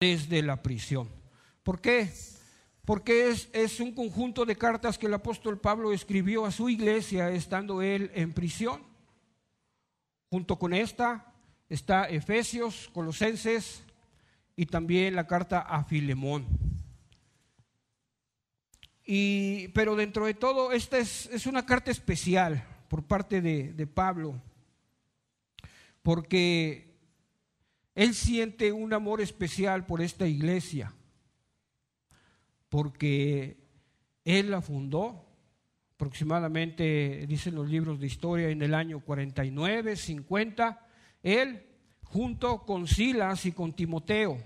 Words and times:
desde 0.00 0.42
la 0.42 0.62
prisión. 0.62 1.08
¿Por 1.62 1.80
qué? 1.80 2.10
Porque 2.84 3.30
es, 3.52 3.80
un 3.80 3.92
conjunto 3.92 4.44
de 4.44 4.56
cartas 4.56 4.98
que 4.98 5.06
el 5.06 5.14
apóstol 5.14 5.58
Pablo 5.58 5.92
escribió 5.92 6.46
a 6.46 6.52
su 6.52 6.68
iglesia 6.68 7.30
estando 7.30 7.82
él 7.82 8.10
en 8.14 8.32
prisión. 8.32 8.82
Junto 10.30 10.58
con 10.58 10.72
esta 10.72 11.32
está 11.68 12.08
Efesios, 12.08 12.88
Colosenses 12.92 13.82
y 14.54 14.66
también 14.66 15.16
la 15.16 15.26
carta 15.26 15.60
a 15.60 15.82
Filemón. 15.84 16.46
Y, 19.04 19.68
pero 19.68 19.96
dentro 19.96 20.26
de 20.26 20.34
todo, 20.34 20.72
esta 20.72 20.98
es, 20.98 21.46
una 21.46 21.64
carta 21.64 21.90
especial 21.90 22.64
por 22.88 23.04
parte 23.04 23.40
de 23.40 23.86
Pablo, 23.86 24.40
porque 26.02 26.95
él 27.96 28.14
siente 28.14 28.70
un 28.70 28.92
amor 28.92 29.20
especial 29.20 29.84
por 29.84 30.00
esta 30.00 30.28
iglesia, 30.28 30.94
porque 32.68 33.56
él 34.24 34.52
la 34.52 34.60
fundó 34.60 35.24
aproximadamente, 35.96 37.26
dicen 37.26 37.56
los 37.56 37.68
libros 37.68 37.98
de 37.98 38.06
historia, 38.06 38.50
en 38.50 38.62
el 38.62 38.74
año 38.74 39.00
49, 39.00 39.96
50, 39.96 40.86
él 41.24 41.66
junto 42.04 42.62
con 42.64 42.86
Silas 42.86 43.44
y 43.46 43.50
con 43.50 43.74
Timoteo 43.74 44.38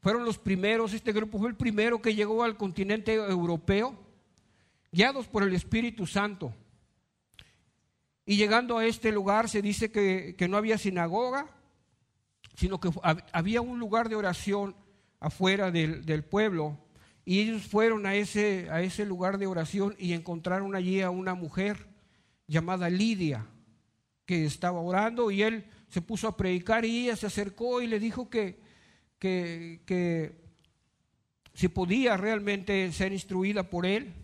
fueron 0.00 0.24
los 0.24 0.38
primeros, 0.38 0.94
este 0.94 1.12
grupo 1.12 1.38
fue 1.38 1.50
el 1.50 1.56
primero 1.56 2.00
que 2.00 2.14
llegó 2.14 2.42
al 2.42 2.56
continente 2.56 3.14
europeo, 3.14 3.94
guiados 4.90 5.28
por 5.28 5.42
el 5.42 5.54
Espíritu 5.54 6.06
Santo. 6.06 6.54
Y 8.24 8.36
llegando 8.36 8.78
a 8.78 8.86
este 8.86 9.12
lugar 9.12 9.48
se 9.48 9.60
dice 9.60 9.90
que, 9.92 10.34
no 10.48 10.56
había 10.56 10.78
sinagoga, 10.78 11.46
sino 12.54 12.80
que 12.80 12.90
había 13.32 13.60
un 13.60 13.78
lugar 13.78 14.08
de 14.08 14.16
oración 14.16 14.74
afuera 15.18 15.70
del, 15.70 16.04
del, 16.04 16.24
pueblo. 16.24 16.78
Y 17.24 17.40
ellos 17.40 17.62
fueron 17.62 18.06
a 18.06 18.14
ese, 18.14 18.68
a 18.70 18.82
ese 18.82 19.04
lugar 19.04 19.38
de 19.38 19.46
oración 19.46 19.94
y 19.98 20.12
encontraron 20.12 20.74
allí 20.74 21.00
a 21.00 21.10
una 21.10 21.34
mujer 21.34 21.86
llamada 22.46 22.90
Lidia, 22.90 23.46
que 24.26 24.44
estaba 24.44 24.80
orando 24.80 25.30
y 25.30 25.42
él 25.42 25.66
se 25.88 26.02
puso 26.02 26.28
a 26.28 26.36
predicar 26.36 26.84
y 26.84 27.04
ella 27.04 27.16
se 27.16 27.26
acercó 27.26 27.82
y 27.82 27.86
le 27.86 27.98
dijo 27.98 28.30
que, 28.30 28.60
que, 29.18 30.34
si 31.52 31.68
podía 31.68 32.16
realmente 32.16 32.90
ser 32.92 33.12
instruida 33.12 33.68
por 33.68 33.86
él. 33.86 34.14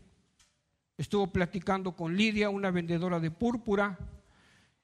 Estuvo 0.96 1.30
platicando 1.30 1.94
con 1.94 2.16
Lidia, 2.16 2.48
una 2.48 2.70
vendedora 2.70 3.20
de 3.20 3.30
púrpura, 3.30 3.98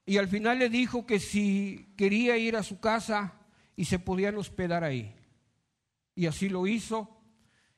y 0.05 0.17
al 0.17 0.27
final 0.27 0.59
le 0.59 0.69
dijo 0.69 1.05
que 1.05 1.19
si 1.19 1.93
quería 1.97 2.37
ir 2.37 2.55
a 2.55 2.63
su 2.63 2.79
casa 2.79 3.33
y 3.75 3.85
se 3.85 3.99
podían 3.99 4.37
hospedar 4.37 4.83
ahí. 4.83 5.15
Y 6.15 6.25
así 6.27 6.49
lo 6.49 6.67
hizo. 6.67 7.09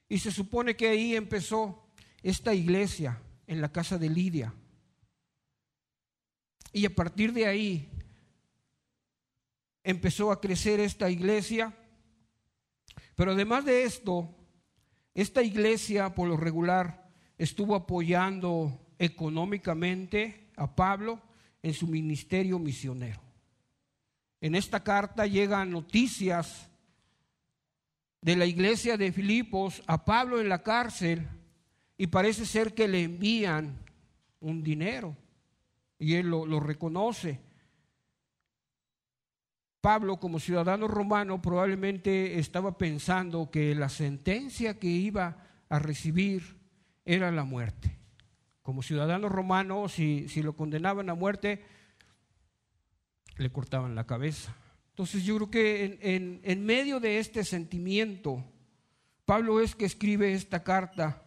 Y 0.07 0.19
se 0.19 0.31
supone 0.31 0.75
que 0.75 0.89
ahí 0.89 1.15
empezó 1.15 1.87
esta 2.21 2.53
iglesia, 2.53 3.21
en 3.47 3.61
la 3.61 3.71
casa 3.71 3.97
de 3.97 4.09
Lidia. 4.09 4.53
Y 6.73 6.85
a 6.85 6.93
partir 6.93 7.31
de 7.31 7.45
ahí 7.45 7.89
empezó 9.83 10.31
a 10.31 10.41
crecer 10.41 10.79
esta 10.79 11.09
iglesia 11.09 11.73
pero 13.15 13.31
además 13.31 13.65
de 13.65 13.83
esto, 13.83 14.29
esta 15.13 15.41
iglesia 15.41 16.13
por 16.13 16.27
lo 16.27 16.37
regular 16.37 17.09
estuvo 17.37 17.75
apoyando 17.75 18.87
económicamente 18.99 20.49
a 20.57 20.75
Pablo 20.75 21.21
en 21.63 21.73
su 21.73 21.87
ministerio 21.87 22.59
misionero. 22.59 23.21
En 24.45 24.53
esta 24.53 24.83
carta 24.83 25.25
llegan 25.25 25.71
noticias 25.71 26.69
de 28.21 28.35
la 28.35 28.45
iglesia 28.45 28.95
de 28.95 29.11
Filipos 29.11 29.81
a 29.87 30.05
Pablo 30.05 30.39
en 30.39 30.49
la 30.49 30.61
cárcel 30.61 31.27
y 31.97 32.05
parece 32.05 32.45
ser 32.45 32.75
que 32.75 32.87
le 32.87 33.01
envían 33.01 33.75
un 34.41 34.61
dinero 34.61 35.17
y 35.97 36.13
él 36.13 36.27
lo, 36.27 36.59
reconoce. 36.59 37.41
Pablo 39.81 40.17
como 40.17 40.39
ciudadano 40.39 40.87
romano 40.87 41.41
probablemente 41.41 42.37
estaba 42.37 42.77
pensando 42.77 43.49
que 43.49 43.73
la 43.73 43.89
sentencia 43.89 44.77
que 44.77 44.89
iba 44.89 45.37
a 45.69 45.79
recibir 45.79 46.59
era 47.03 47.31
la 47.31 47.45
muerte. 47.45 47.97
Como 48.61 48.83
ciudadano 48.83 49.27
romano, 49.27 49.89
si, 49.89 50.29
si 50.29 50.43
lo 50.43 50.55
condenaban 50.55 51.09
a 51.09 51.15
muerte, 51.15 51.65
le 53.37 53.51
cortaban 53.51 53.95
la 53.95 54.05
cabeza. 54.05 54.55
Entonces 54.89 55.23
yo 55.23 55.35
creo 55.35 55.51
que 55.51 55.99
en, 56.01 56.39
en 56.43 56.65
medio 56.65 56.99
de 56.99 57.19
este 57.19 57.43
sentimiento, 57.43 58.43
Pablo 59.25 59.59
es 59.59 59.75
que 59.75 59.85
escribe 59.85 60.33
esta 60.33 60.63
carta 60.63 61.23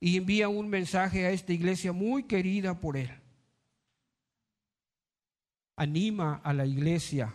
y 0.00 0.16
envía 0.16 0.48
un 0.48 0.68
mensaje 0.68 1.26
a 1.26 1.30
esta 1.30 1.52
iglesia 1.52 1.92
muy 1.92 2.24
querida 2.24 2.80
por 2.80 2.96
él. 2.96 3.10
Anima 5.76 6.40
a 6.42 6.52
la 6.52 6.66
iglesia 6.66 7.34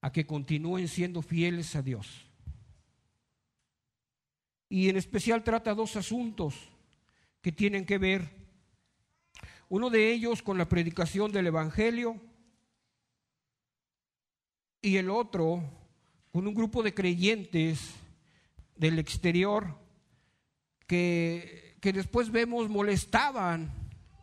a 0.00 0.12
que 0.12 0.26
continúen 0.26 0.88
siendo 0.88 1.20
fieles 1.20 1.76
a 1.76 1.82
Dios. 1.82 2.26
Y 4.68 4.88
en 4.88 4.96
especial 4.96 5.42
trata 5.42 5.74
dos 5.74 5.96
asuntos 5.96 6.54
que 7.42 7.52
tienen 7.52 7.84
que 7.84 7.98
ver, 7.98 8.30
uno 9.68 9.90
de 9.90 10.12
ellos 10.12 10.42
con 10.42 10.58
la 10.58 10.68
predicación 10.68 11.32
del 11.32 11.48
Evangelio 11.48 12.20
y 14.82 14.96
el 14.96 15.10
otro 15.10 15.62
con 16.32 16.46
un 16.46 16.54
grupo 16.54 16.82
de 16.82 16.94
creyentes 16.94 17.94
del 18.76 18.98
exterior 18.98 19.76
que, 20.86 21.76
que 21.80 21.92
después 21.92 22.30
vemos 22.30 22.68
molestaban 22.68 23.70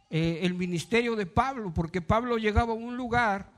eh, 0.09 0.39
el 0.43 0.53
ministerio 0.53 1.15
de 1.15 1.25
Pablo, 1.25 1.73
porque 1.73 2.01
Pablo 2.01 2.37
llegaba 2.37 2.71
a 2.71 2.75
un 2.75 2.95
lugar 2.95 3.51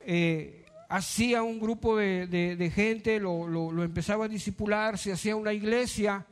eh, 0.00 0.66
hacía 0.88 1.42
un 1.42 1.58
grupo 1.58 1.96
de, 1.96 2.72
gente, 2.74 3.18
lo, 3.18 3.82
empezaba 3.82 4.26
a 4.26 4.28
disipular, 4.28 4.98
se 4.98 5.12
hacía 5.12 5.36
una 5.36 5.54
iglesia 5.54 6.26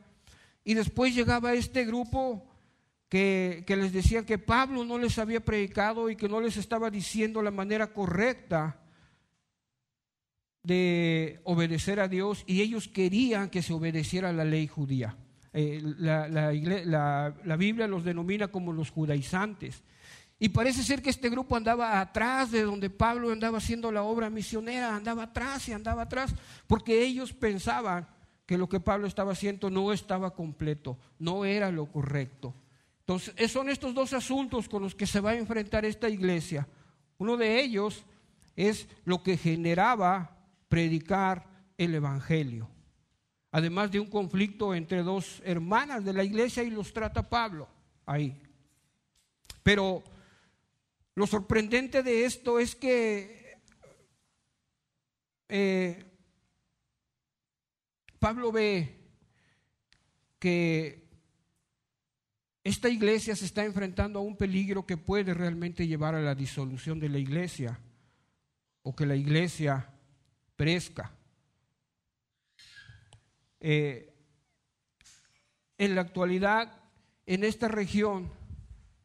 y 0.63 0.75
después 0.75 1.15
llegaba 1.15 1.53
este 1.53 1.83
grupo 1.83 2.45
que, 3.09 3.63
que, 3.65 3.75
les 3.75 3.91
decía 3.91 4.23
que 4.23 4.37
Pablo 4.37 4.85
no 4.85 4.99
les 4.99 5.17
había 5.17 5.39
predicado 5.39 6.11
y 6.11 6.15
que 6.15 6.29
no 6.29 6.39
les 6.39 6.57
estaba 6.57 6.91
diciendo 6.91 7.41
la 7.41 7.49
manera 7.49 7.87
correcta 7.87 8.77
de 10.63 11.39
obedecer 11.43 11.99
a 11.99 12.07
Dios 12.07 12.43
y 12.47 12.61
ellos 12.61 12.87
querían 12.87 13.49
que 13.49 13.61
se 13.61 13.73
obedeciera 13.73 14.31
la 14.31 14.45
ley 14.45 14.67
judía. 14.67 15.17
Eh, 15.53 15.81
la, 15.97 16.27
la 16.27 17.55
Biblia 17.57 17.87
los 17.87 18.03
denomina 18.03 18.47
como 18.47 18.71
los 18.71 18.89
judaizantes. 18.89 19.83
Y 20.43 20.49
parece 20.49 20.81
ser 20.81 21.03
que 21.03 21.11
este 21.11 21.29
grupo 21.29 21.55
andaba 21.55 21.99
atrás 21.99 22.49
de 22.49 22.63
donde 22.63 22.89
Pablo 22.89 23.31
andaba 23.31 23.59
haciendo 23.59 23.91
la 23.91 24.01
obra 24.01 24.31
misionera, 24.31 24.95
andaba 24.95 25.23
atrás 25.23 25.69
y 25.69 25.71
andaba 25.71 26.01
atrás, 26.01 26.33
porque 26.65 27.03
ellos 27.03 27.31
pensaban 27.31 28.07
que 28.47 28.57
lo 28.57 28.67
que 28.67 28.79
Pablo 28.79 29.05
estaba 29.05 29.33
haciendo 29.33 29.69
no 29.69 29.93
estaba 29.93 30.33
completo, 30.33 30.97
no 31.19 31.45
era 31.45 31.71
lo 31.71 31.85
correcto. 31.85 32.55
Entonces, 33.01 33.51
son 33.51 33.69
estos 33.69 33.93
dos 33.93 34.13
asuntos 34.13 34.67
con 34.67 34.81
los 34.81 34.95
que 34.95 35.05
se 35.05 35.19
va 35.19 35.29
a 35.29 35.37
enfrentar 35.37 35.85
esta 35.85 36.09
iglesia. 36.09 36.67
Uno 37.19 37.37
de 37.37 37.61
ellos 37.61 38.03
es 38.55 38.87
lo 39.05 39.21
que 39.21 39.37
generaba 39.37 40.40
predicar 40.71 41.45
el 41.77 41.93
Evangelio. 41.95 42.69
Además 43.51 43.91
de 43.91 43.99
un 43.99 44.09
conflicto 44.09 44.73
entre 44.73 45.03
dos 45.03 45.41
hermanas 45.43 46.05
de 46.05 46.13
la 46.13 46.23
iglesia 46.23 46.63
y 46.63 46.69
los 46.69 46.93
trata 46.93 47.29
Pablo 47.29 47.67
ahí. 48.05 48.41
Pero 49.63 50.01
lo 51.13 51.27
sorprendente 51.27 52.01
de 52.03 52.23
esto 52.23 52.57
es 52.57 52.73
que 52.77 53.59
eh, 55.49 56.05
Pablo 58.17 58.53
ve 58.53 58.97
que 60.39 61.05
esta 62.63 62.87
iglesia 62.87 63.35
se 63.35 63.43
está 63.43 63.65
enfrentando 63.65 64.19
a 64.19 64.21
un 64.21 64.37
peligro 64.37 64.85
que 64.85 64.95
puede 64.95 65.33
realmente 65.33 65.85
llevar 65.85 66.15
a 66.15 66.21
la 66.21 66.33
disolución 66.33 66.97
de 66.97 67.09
la 67.09 67.17
iglesia 67.17 67.77
o 68.83 68.95
que 68.95 69.05
la 69.05 69.17
iglesia 69.17 69.90
Eh, 73.59 74.13
en 75.77 75.95
la 75.95 76.01
actualidad, 76.01 76.81
en 77.25 77.43
esta 77.43 77.67
región, 77.67 78.31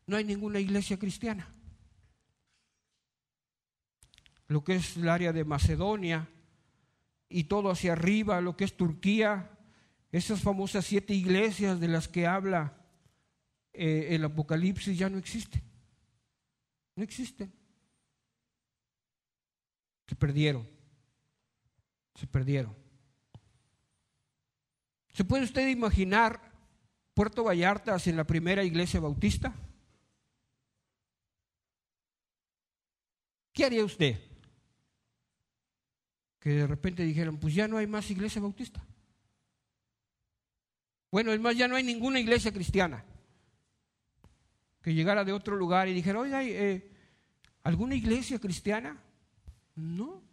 no 0.06 0.16
hay 0.16 0.24
ninguna 0.24 0.60
iglesia 0.60 0.98
cristiana 0.98 1.52
lo 4.48 4.62
que 4.62 4.76
es 4.76 4.96
el 4.96 5.08
área 5.08 5.32
de 5.32 5.44
Macedonia 5.44 6.28
y 7.28 7.44
todo 7.44 7.70
hacia 7.70 7.92
arriba, 7.92 8.40
lo 8.40 8.56
que 8.56 8.64
es 8.64 8.76
Turquía, 8.76 9.50
esas 10.12 10.40
famosas 10.40 10.84
siete 10.84 11.14
iglesias 11.14 11.80
de 11.80 11.88
las 11.88 12.08
que 12.08 12.26
habla 12.26 12.76
eh, 13.72 14.14
el 14.14 14.24
Apocalipsis 14.24 14.96
ya 14.96 15.10
no 15.10 15.18
existen. 15.18 15.62
No 16.94 17.02
existen. 17.02 17.52
Se 20.06 20.14
perdieron. 20.14 20.75
Se 22.16 22.26
perdieron. 22.26 22.74
¿Se 25.12 25.24
puede 25.24 25.44
usted 25.44 25.68
imaginar 25.68 26.40
Puerto 27.14 27.44
Vallarta 27.44 27.98
sin 27.98 28.16
la 28.16 28.24
primera 28.24 28.64
iglesia 28.64 29.00
bautista? 29.00 29.54
¿Qué 33.52 33.64
haría 33.64 33.84
usted? 33.84 34.20
Que 36.38 36.50
de 36.50 36.66
repente 36.66 37.02
dijeran, 37.02 37.38
pues 37.38 37.54
ya 37.54 37.66
no 37.66 37.78
hay 37.78 37.86
más 37.86 38.10
iglesia 38.10 38.42
bautista. 38.42 38.84
Bueno, 41.10 41.32
es 41.32 41.40
más, 41.40 41.56
ya 41.56 41.66
no 41.66 41.76
hay 41.76 41.82
ninguna 41.82 42.20
iglesia 42.20 42.52
cristiana. 42.52 43.04
Que 44.82 44.92
llegara 44.92 45.24
de 45.24 45.32
otro 45.32 45.56
lugar 45.56 45.88
y 45.88 45.94
dijera, 45.94 46.20
oiga, 46.20 46.44
eh, 46.44 46.90
¿alguna 47.62 47.94
iglesia 47.94 48.38
cristiana? 48.38 49.02
No. 49.74 50.25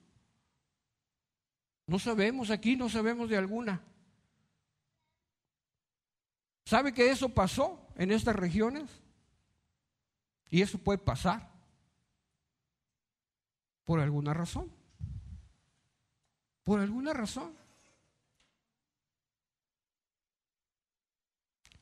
No 1.94 2.00
sabemos 2.00 2.50
aquí, 2.50 2.76
no 2.76 2.90
sabemos 2.90 3.30
de 3.30 3.38
alguna. 3.38 3.80
¿Sabe 6.66 6.92
que 6.92 7.12
eso 7.12 7.30
pasó 7.30 7.88
en 7.96 8.12
estas 8.12 8.36
regiones? 8.36 8.90
Y 10.50 10.64
eso 10.64 10.80
puede 10.80 10.98
pasar 10.98 11.52
por 13.86 14.00
alguna 14.00 14.34
razón. 14.34 14.72
Por 16.64 16.80
alguna 16.80 17.14
razón. 17.14 17.54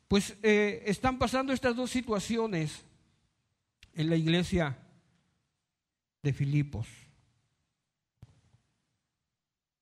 Pues 0.10 0.36
eh, 0.44 0.84
están 0.88 1.18
pasando 1.20 1.54
estas 1.54 1.74
dos 1.74 1.90
situaciones 1.90 2.84
en 3.94 4.10
la 4.10 4.18
iglesia 4.18 4.78
de 6.22 6.34
Filipos. 6.34 6.86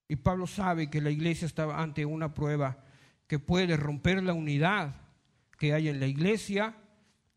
Y 0.10 0.16
Pablo 0.18 0.48
sabe 0.48 0.90
que 0.90 1.02
la 1.02 1.12
iglesia 1.12 1.46
estaba 1.46 1.82
ante 1.82 2.04
una 2.04 2.34
prueba 2.34 2.84
que 3.28 3.38
puede 3.38 3.78
romper 3.78 4.24
la 4.24 4.34
unidad 4.34 4.96
que 5.60 5.74
hay 5.74 5.88
en 5.88 6.00
la 6.00 6.08
iglesia 6.08 6.76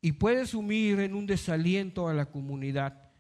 y 0.01 0.13
puede 0.13 0.47
sumir 0.47 0.99
en 1.01 1.15
un 1.15 1.27
desaliento 1.27 2.09
a 2.09 2.15
la 2.15 2.27
comunidad 2.27 3.13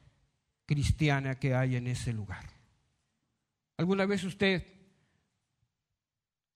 cristiana 0.64 1.38
que 1.38 1.54
hay 1.54 1.76
en 1.76 1.86
ese 1.86 2.14
lugar. 2.14 2.48
¿Alguna 3.76 4.06
vez 4.06 4.24
usted 4.24 4.66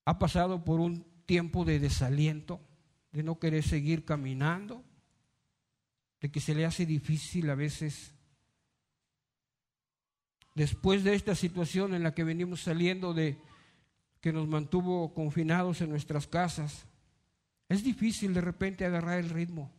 ha 0.05 0.17
pasado 0.17 0.65
por 0.65 0.79
un 0.79 1.05
tiempo 1.27 1.65
de 1.65 1.79
desaliento, 1.79 2.59
de 3.11 3.21
no 3.21 3.37
querer 3.37 3.63
seguir 3.63 4.05
caminando, 4.05 4.83
de 6.19 6.31
que 6.31 6.39
se 6.39 6.55
le 6.55 6.65
hace 6.65 6.87
difícil 6.87 7.47
a 7.51 7.55
veces 7.55 8.16
después 10.57 11.03
de 11.03 11.13
esta 11.13 11.35
situación 11.35 11.93
en 11.93 12.01
la 12.01 12.15
que 12.15 12.23
venimos 12.23 12.61
saliendo 12.61 13.13
de 13.13 13.37
que 14.19 14.33
nos 14.33 14.47
mantuvo 14.47 15.13
confinados 15.13 15.81
en 15.81 15.91
nuestras 15.91 16.25
casas, 16.25 16.87
es 17.69 17.83
difícil 17.83 18.33
de 18.33 18.41
repente 18.41 18.83
agarrar 18.83 19.19
el 19.19 19.29
ritmo. 19.29 19.71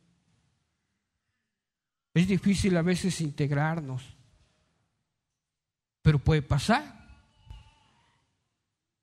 Es 2.15 2.29
difícil 2.29 2.77
a 2.77 2.83
veces 2.83 3.21
integrarnos, 3.21 4.05
pero 6.01 6.21
puede 6.21 6.43
pasar. 6.43 6.97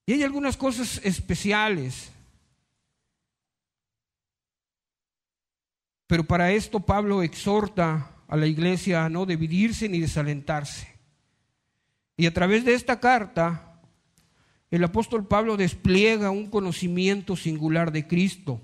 Y 0.06 0.14
hay 0.14 0.24
algunas 0.24 0.56
cosas 0.56 1.02
especiales. 1.04 2.10
Pero 6.08 6.24
para 6.24 6.54
esto 6.54 6.80
Pablo 6.80 7.22
exhorta 7.22 8.12
a 8.30 8.38
la 8.38 8.48
iglesia 8.48 9.04
a 9.04 9.10
no 9.10 9.26
dividirse 9.26 9.90
ni 9.90 10.00
desalentarse. 10.00 10.95
Y 12.18 12.26
a 12.26 12.34
través 12.34 12.64
de 12.66 12.74
esta 12.74 13.00
carta, 13.00 13.82
el 14.72 14.84
apóstol 14.84 15.28
Pablo 15.28 15.58
despliega 15.58 16.32
un 16.32 16.48
conocimiento 16.50 17.36
singular 17.36 17.92
de 17.92 18.08
Cristo 18.08 18.62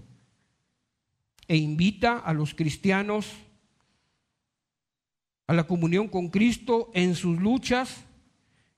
e 1.48 1.58
invita 1.58 2.18
a 2.18 2.34
los 2.34 2.54
cristianos 2.54 3.34
a 5.48 5.54
la 5.54 5.68
comunión 5.68 6.08
con 6.08 6.30
Cristo 6.30 6.92
en 6.94 7.14
sus 7.14 7.40
luchas 7.40 8.06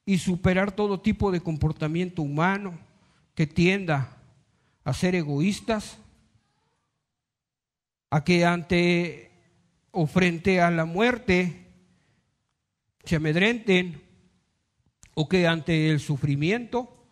y 0.05 0.17
superar 0.17 0.71
todo 0.71 1.01
tipo 1.01 1.31
de 1.31 1.41
comportamiento 1.41 2.23
humano 2.23 2.79
que 3.35 3.47
tienda 3.47 4.17
a 4.83 4.93
ser 4.93 5.15
egoístas, 5.15 5.97
a 8.09 8.23
que 8.23 8.45
ante 8.45 9.31
o 9.91 10.07
frente 10.07 10.61
a 10.61 10.71
la 10.71 10.85
muerte 10.85 11.67
se 13.05 13.15
amedrenten 13.15 14.02
o 15.13 15.29
que 15.29 15.47
ante 15.47 15.89
el 15.89 15.99
sufrimiento 15.99 17.05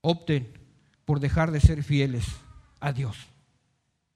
opten 0.00 0.58
por 1.04 1.20
dejar 1.20 1.50
de 1.50 1.60
ser 1.60 1.82
fieles 1.82 2.24
a 2.80 2.92
Dios. 2.92 3.16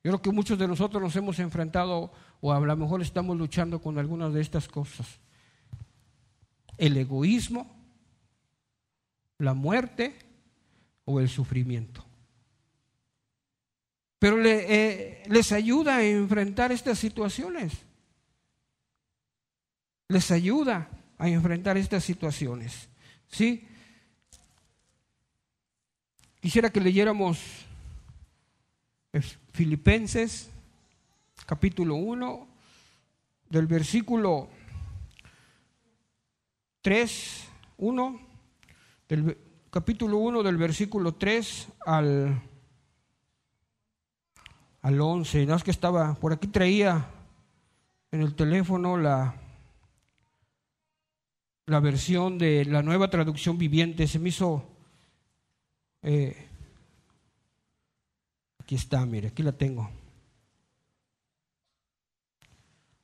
Yo 0.03 0.11
creo 0.11 0.23
que 0.23 0.33
muchos 0.33 0.59
de 0.59 0.69
nosotros 0.69 1.03
nos 1.03 1.17
hemos 1.17 1.39
enfrentado 1.39 2.13
o 2.41 2.53
a 2.53 2.61
lo 2.61 2.77
mejor 2.77 3.01
estamos 3.01 3.37
luchando 3.37 3.81
con 3.81 3.99
algunas 3.99 4.33
de 4.33 4.41
estas 4.41 4.69
cosas. 4.69 5.19
El 6.77 6.97
egoísmo, 6.97 7.75
la 9.39 9.55
muerte 9.55 10.15
o 11.05 11.21
el 11.21 11.29
sufrimiento. 11.29 12.05
Pero 14.19 14.43
eh, 14.45 15.23
les 15.27 15.53
ayuda 15.53 15.97
a 15.97 16.05
enfrentar 16.05 16.73
estas 16.73 16.99
situaciones. 16.99 17.73
Les 20.09 20.31
ayuda 20.31 20.89
a 21.19 21.29
enfrentar 21.29 21.77
estas 21.77 22.05
situaciones. 22.05 22.89
¿Sí? 23.35 23.67
Quisiera 26.41 26.71
que 26.71 26.79
leyéramos 26.79 27.41
Filipenses 29.53 30.51
capítulo 31.45 31.97
1 31.97 32.47
del 33.51 33.67
versículo 33.67 34.49
3, 36.83 37.49
1, 37.79 38.21
del 39.09 39.37
capítulo 39.69 40.19
1 40.19 40.45
del 40.45 40.57
versículo 40.57 41.15
3 41.15 41.69
al, 41.87 42.41
al 44.81 45.01
11. 45.01 45.47
No 45.47 45.57
es 45.57 45.65
que 45.65 45.73
estaba, 45.73 46.15
por 46.15 46.33
aquí 46.33 46.47
traía 46.47 47.11
en 48.13 48.21
el 48.21 48.37
teléfono 48.37 48.97
la, 48.97 49.35
la 51.67 51.81
versión 51.81 52.39
de 52.39 52.65
la 52.65 52.83
nueva 52.83 53.09
traducción 53.11 53.59
viviente. 53.59 54.07
Se 54.07 54.19
me 54.19 54.29
hizo... 54.29 54.65
Eh, 56.03 56.37
aquí 58.59 58.75
está, 58.75 59.05
mire, 59.07 59.29
aquí 59.29 59.43
la 59.43 59.53
tengo. 59.53 59.91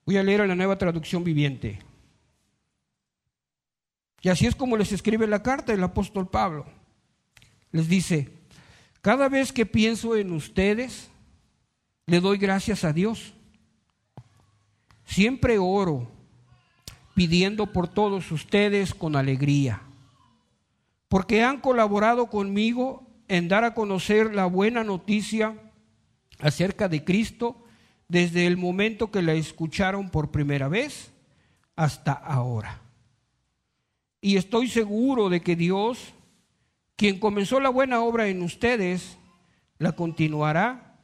Voy 0.05 0.17
a 0.17 0.23
leer 0.23 0.47
la 0.47 0.55
nueva 0.55 0.77
traducción 0.77 1.25
viviente. 1.25 1.79
Y 4.23 4.29
así 4.29 4.47
es 4.47 4.55
como 4.55 4.77
les 4.77 4.93
escribe 4.93 5.27
la 5.27 5.43
carta 5.43 5.73
el 5.73 5.83
apóstol 5.83 6.29
Pablo. 6.29 6.67
Les 7.73 7.89
dice, 7.89 8.29
cada 9.01 9.29
vez 9.29 9.53
que 9.53 9.65
pienso 9.65 10.17
en 10.17 10.33
ustedes, 10.33 11.11
le 12.07 12.21
doy 12.21 12.37
gracias 12.37 12.85
a 12.85 12.93
Dios. 12.93 13.33
Siempre 15.05 15.59
oro 15.59 16.11
pidiendo 17.21 17.67
por 17.67 17.87
todos 17.87 18.33
ustedes 18.33 18.95
con 18.95 19.15
alegría, 19.15 19.83
porque 21.07 21.43
han 21.43 21.61
colaborado 21.61 22.31
conmigo 22.31 23.07
en 23.29 23.47
dar 23.47 23.63
a 23.63 23.75
conocer 23.75 24.35
la 24.35 24.47
buena 24.47 24.85
noticia 24.85 25.55
acerca 26.39 26.89
de 26.89 27.05
Cristo 27.05 27.63
desde 28.09 28.47
el 28.47 28.57
momento 28.57 29.11
que 29.11 29.21
la 29.21 29.35
escucharon 29.35 30.09
por 30.09 30.31
primera 30.31 30.69
vez 30.69 31.13
hasta 31.77 32.13
ahora. 32.13 32.81
Y 34.23 34.39
estoy 34.39 34.69
seguro 34.69 35.29
de 35.29 35.43
que 35.43 35.57
Dios, 35.57 36.15
quien 36.97 37.21
comenzó 37.21 37.61
la 37.61 37.69
buena 37.69 38.01
obra 38.01 38.29
en 38.29 38.41
ustedes, 38.41 39.19
la 39.77 39.93
continuará 39.93 40.99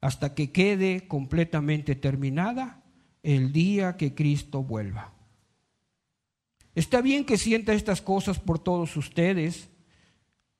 hasta 0.00 0.34
que 0.34 0.50
quede 0.50 1.06
completamente 1.06 1.94
terminada 1.94 2.82
el 3.22 3.52
día 3.52 3.96
que 3.96 4.12
Cristo 4.12 4.64
vuelva. 4.64 5.12
Está 6.76 7.00
bien 7.00 7.24
que 7.24 7.38
sienta 7.38 7.72
estas 7.72 8.02
cosas 8.02 8.38
por 8.38 8.58
todos 8.58 8.98
ustedes, 8.98 9.70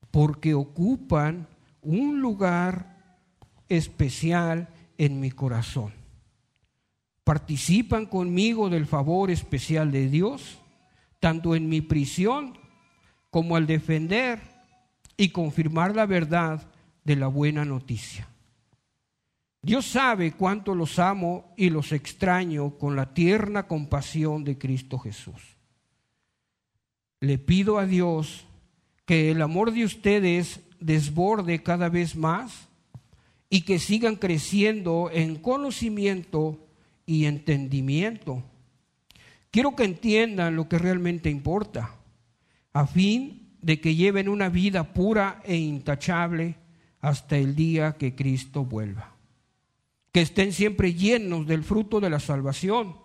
porque 0.09 0.55
ocupan 0.55 1.47
un 1.83 2.21
lugar 2.21 3.21
especial 3.69 4.67
en 4.97 5.19
mi 5.19 5.29
corazón. 5.29 5.93
Participan 7.23 8.07
conmigo 8.07 8.67
del 8.67 8.87
favor 8.87 9.29
especial 9.29 9.91
de 9.91 10.09
Dios 10.09 10.57
tanto 11.19 11.55
en 11.55 11.69
mi 11.69 11.81
prisión 11.81 12.57
como 13.29 13.55
al 13.55 13.67
defender 13.67 14.41
y 15.17 15.29
confirmar 15.29 15.95
la 15.95 16.07
verdad 16.07 16.67
de 17.03 17.15
la 17.15 17.27
buena 17.27 17.63
noticia. 17.63 18.27
Dios 19.61 19.85
sabe 19.85 20.31
cuánto 20.31 20.73
los 20.73 20.97
amo 20.97 21.53
y 21.57 21.69
los 21.69 21.91
extraño 21.91 22.77
con 22.77 22.95
la 22.95 23.13
tierna 23.13 23.67
compasión 23.67 24.43
de 24.43 24.57
Cristo 24.57 24.97
Jesús. 24.97 25.56
Le 27.19 27.37
pido 27.37 27.79
a 27.79 27.85
Dios 27.85 28.45
que 29.05 29.31
el 29.31 29.41
amor 29.41 29.71
de 29.71 29.85
ustedes 29.85 30.59
desborde 30.79 31.63
cada 31.63 31.89
vez 31.89 32.15
más 32.15 32.67
y 33.49 33.61
que 33.61 33.79
sigan 33.79 34.17
creciendo 34.17 35.09
en 35.11 35.35
conocimiento 35.37 36.59
y 37.05 37.25
entendimiento. 37.25 38.43
Quiero 39.49 39.75
que 39.75 39.85
entiendan 39.85 40.55
lo 40.55 40.67
que 40.67 40.77
realmente 40.77 41.29
importa, 41.29 41.95
a 42.73 42.85
fin 42.85 43.47
de 43.61 43.79
que 43.79 43.95
lleven 43.95 44.29
una 44.29 44.49
vida 44.49 44.93
pura 44.93 45.41
e 45.45 45.55
intachable 45.55 46.57
hasta 46.99 47.37
el 47.37 47.55
día 47.55 47.97
que 47.97 48.15
Cristo 48.15 48.65
vuelva. 48.65 49.15
Que 50.11 50.21
estén 50.21 50.51
siempre 50.53 50.93
llenos 50.93 51.47
del 51.47 51.63
fruto 51.63 51.99
de 51.99 52.09
la 52.09 52.19
salvación, 52.19 52.97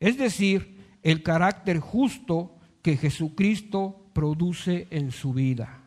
es 0.00 0.18
decir, 0.18 0.76
el 1.02 1.22
carácter 1.22 1.78
justo 1.78 2.55
que 2.86 2.96
Jesucristo 2.96 4.00
produce 4.12 4.86
en 4.90 5.10
su 5.10 5.32
vida. 5.32 5.80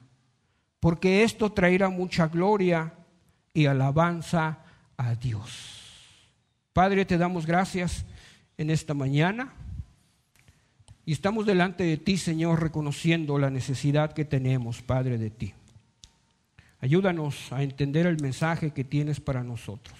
Porque 0.81 1.23
esto 1.23 1.49
traerá 1.53 1.87
mucha 1.87 2.27
gloria 2.27 2.93
y 3.53 3.67
alabanza 3.67 4.65
a 4.97 5.15
Dios. 5.15 5.47
Padre, 6.73 7.05
te 7.05 7.17
damos 7.17 7.45
gracias 7.45 8.03
en 8.57 8.69
esta 8.69 8.93
mañana 8.93 9.53
y 11.05 11.13
estamos 11.13 11.45
delante 11.45 11.85
de 11.85 11.95
ti, 11.95 12.17
Señor, 12.17 12.61
reconociendo 12.61 13.39
la 13.39 13.49
necesidad 13.49 14.11
que 14.11 14.25
tenemos, 14.25 14.81
Padre, 14.81 15.17
de 15.17 15.29
ti. 15.29 15.53
Ayúdanos 16.81 17.53
a 17.53 17.63
entender 17.63 18.07
el 18.07 18.21
mensaje 18.21 18.71
que 18.71 18.83
tienes 18.83 19.21
para 19.21 19.41
nosotros. 19.41 19.97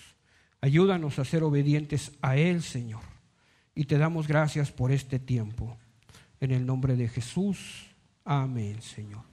Ayúdanos 0.60 1.18
a 1.18 1.24
ser 1.24 1.44
obedientes 1.44 2.12
a 2.22 2.36
Él, 2.36 2.62
Señor. 2.62 3.04
Y 3.74 3.86
te 3.86 3.98
damos 3.98 4.28
gracias 4.28 4.74
por 4.74 4.92
este 4.92 5.18
tiempo. 5.18 5.78
En 6.40 6.52
el 6.52 6.66
nombre 6.66 6.96
de 6.96 7.08
Jesús. 7.08 7.88
Amén, 8.24 8.82
Señor. 8.82 9.24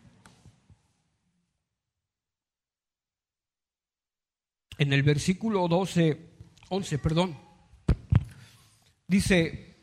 En 4.78 4.92
el 4.92 5.02
versículo 5.02 5.68
12, 5.68 6.18
11, 6.68 6.98
perdón, 6.98 7.36
dice 9.06 9.76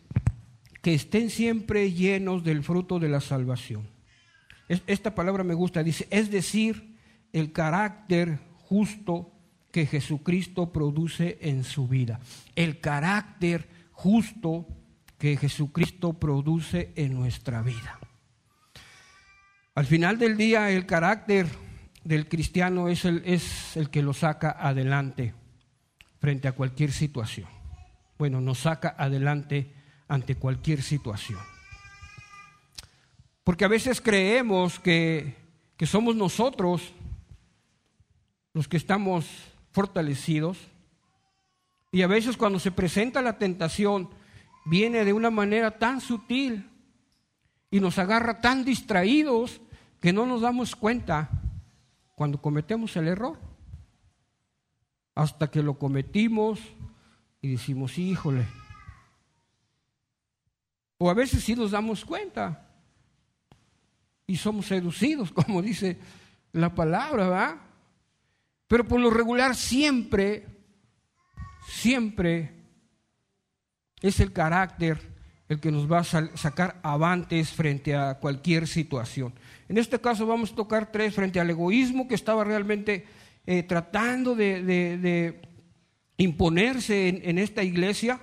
que 0.82 0.94
estén 0.94 1.30
siempre 1.30 1.92
llenos 1.92 2.44
del 2.44 2.64
fruto 2.64 3.00
de 3.00 3.10
la 3.10 3.22
salvación. 3.22 3.88
Esta 4.68 5.16
palabra 5.16 5.44
me 5.44 5.54
gusta, 5.54 5.84
dice, 5.84 6.08
es 6.10 6.30
decir, 6.30 6.98
el 7.32 7.52
carácter 7.52 8.40
justo 8.58 9.32
que 9.72 9.86
Jesucristo 9.86 10.72
produce 10.72 11.40
en 11.42 11.64
su 11.64 11.88
vida. 11.88 12.20
El 12.56 12.80
carácter 12.80 13.68
justo 13.92 14.68
que 15.24 15.38
Jesucristo 15.38 16.12
produce 16.12 16.92
en 16.98 17.14
nuestra 17.14 17.62
vida. 17.62 17.98
Al 19.74 19.86
final 19.86 20.20
del 20.20 20.36
día, 20.36 20.70
el 20.70 20.86
carácter 20.86 21.48
del 22.04 22.28
cristiano 22.28 22.90
es 22.90 23.06
el, 23.06 23.22
es 23.24 23.78
el 23.78 23.90
que 23.90 24.02
lo 24.02 24.12
saca 24.12 24.52
adelante 24.60 25.34
frente 26.20 26.50
a 26.50 26.52
cualquier 26.52 26.92
situación. 26.92 27.48
Bueno, 28.18 28.42
nos 28.42 28.60
saca 28.60 28.96
adelante 28.98 29.72
ante 30.10 30.36
cualquier 30.36 30.82
situación. 30.82 31.40
Porque 33.46 33.64
a 33.64 33.70
veces 33.70 34.02
creemos 34.02 34.78
que, 34.78 35.38
que 35.78 35.86
somos 35.86 36.18
nosotros 36.18 36.92
los 38.52 38.68
que 38.68 38.76
estamos 38.76 39.26
fortalecidos. 39.72 40.58
Y 41.94 42.02
a 42.02 42.08
veces 42.08 42.36
cuando 42.36 42.60
se 42.60 42.72
presenta 42.72 43.22
la 43.22 43.38
tentación, 43.38 44.10
viene 44.66 45.06
de 45.06 45.14
una 45.14 45.30
manera 45.30 45.78
tan 45.78 46.02
sutil 46.02 46.70
y 47.70 47.80
nos 47.80 47.98
agarra 47.98 48.40
tan 48.42 48.64
distraídos 48.64 49.62
que 50.00 50.14
no 50.14 50.26
nos 50.26 50.42
damos 50.42 50.76
cuenta 50.76 51.30
cuando 52.16 52.42
cometemos 52.42 52.96
el 52.98 53.08
error. 53.08 53.40
Hasta 55.16 55.50
que 55.50 55.62
lo 55.62 55.78
cometimos 55.78 56.60
y 57.42 57.50
decimos, 57.50 57.98
híjole. 57.98 58.46
O 60.98 61.10
a 61.10 61.14
veces 61.14 61.44
sí 61.44 61.56
nos 61.56 61.72
damos 61.72 62.06
cuenta 62.06 62.70
y 64.26 64.38
somos 64.38 64.68
seducidos, 64.68 65.32
como 65.34 65.62
dice 65.62 66.00
la 66.52 66.74
palabra, 66.74 67.28
¿va? 67.28 67.62
Pero 68.68 68.88
por 68.88 69.00
lo 69.00 69.10
regular 69.10 69.56
siempre, 69.56 70.48
siempre 71.68 72.63
es 74.04 74.20
el 74.20 74.32
carácter 74.32 75.00
el 75.50 75.60
que 75.60 75.72
nos 75.72 75.92
va 75.92 76.00
a 76.00 76.04
sacar 76.04 76.80
avantes 76.84 77.52
frente 77.52 77.96
a 77.96 78.20
cualquier 78.20 78.68
situación. 78.68 79.34
En 79.68 79.78
este 79.78 80.00
caso 80.00 80.28
vamos 80.28 80.52
a 80.52 80.56
tocar 80.56 80.92
tres 80.92 81.16
frente 81.16 81.40
al 81.40 81.50
egoísmo 81.50 82.08
que 82.08 82.16
estaba 82.16 82.44
realmente 82.44 83.06
eh, 83.46 83.64
tratando 83.64 84.36
de, 84.36 85.42
imponerse 86.18 87.08
en 87.08 87.38
esta 87.40 87.64
iglesia, 87.64 88.20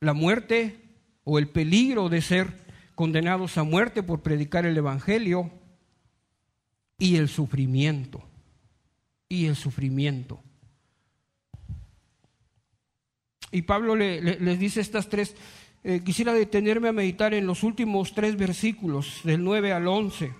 la 0.00 0.14
muerte 0.14 0.80
o 1.22 1.38
el 1.38 1.48
peligro 1.48 2.08
de 2.08 2.20
ser 2.20 2.64
condenados 2.94 3.56
a 3.56 3.62
muerte 3.62 4.02
por 4.02 4.22
predicar 4.22 4.66
el 4.66 4.76
Evangelio 4.76 5.50
y 6.98 7.16
el 7.16 7.28
sufrimiento 7.28 8.26
y 9.28 9.46
el 9.46 9.56
sufrimiento. 9.56 10.42
Y 13.54 13.62
Pablo 13.62 13.94
les 13.94 14.58
dice 14.58 14.80
estas 14.80 15.08
tres, 15.08 15.36
eh, 15.84 16.02
quisiera 16.04 16.32
detenerme 16.32 16.88
a 16.88 16.92
meditar 16.92 17.34
en 17.34 17.46
los 17.46 17.62
últimos 17.62 18.12
tres 18.12 18.36
versículos, 18.36 19.20
del 19.22 19.44
9 19.44 19.72
al 19.72 19.86
11. 19.86 20.34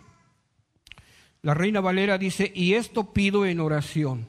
La 1.43 1.55
reina 1.55 1.81
Valera 1.81 2.19
dice, 2.19 2.51
y 2.53 2.75
esto 2.75 3.13
pido 3.13 3.47
en 3.47 3.61
oración, 3.61 4.27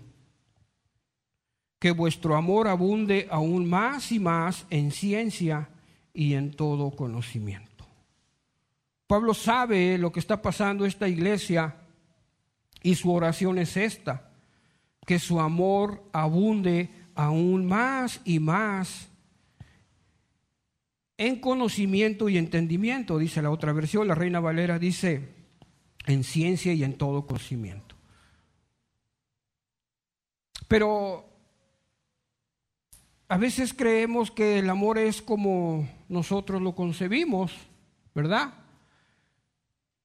que 1.79 1.89
vuestro 1.89 2.35
amor 2.35 2.67
abunde 2.67 3.27
aún 3.31 3.67
más 3.67 4.11
y 4.11 4.19
más 4.19 4.67
en 4.69 4.91
ciencia 4.91 5.69
y 6.13 6.35
en 6.35 6.51
todo 6.51 6.91
conocimiento. 6.91 7.87
Pablo 9.07 9.33
sabe 9.33 9.97
lo 9.97 10.11
que 10.11 10.19
está 10.19 10.43
pasando 10.43 10.85
esta 10.85 11.07
iglesia 11.07 11.75
y 12.83 12.93
su 12.93 13.11
oración 13.11 13.57
es 13.57 13.77
esta 13.77 14.29
que 15.07 15.17
su 15.17 15.39
amor 15.39 16.03
abunde 16.13 17.04
aún 17.15 17.65
más 17.65 18.21
y 18.25 18.39
más 18.39 19.09
en 21.17 21.39
conocimiento 21.39 22.27
y 22.27 22.37
entendimiento, 22.37 23.17
dice 23.17 23.41
la 23.41 23.49
otra 23.49 23.71
versión, 23.71 24.07
la 24.07 24.15
Reina 24.15 24.39
Valera 24.39 24.77
dice, 24.77 25.29
en 26.05 26.23
ciencia 26.23 26.73
y 26.73 26.83
en 26.83 26.97
todo 26.97 27.25
conocimiento. 27.25 27.95
Pero 30.67 31.25
a 33.27 33.37
veces 33.37 33.73
creemos 33.73 34.29
que 34.29 34.59
el 34.59 34.69
amor 34.69 34.97
es 34.97 35.21
como 35.21 35.87
nosotros 36.09 36.61
lo 36.61 36.75
concebimos, 36.75 37.53
¿verdad? 38.13 38.53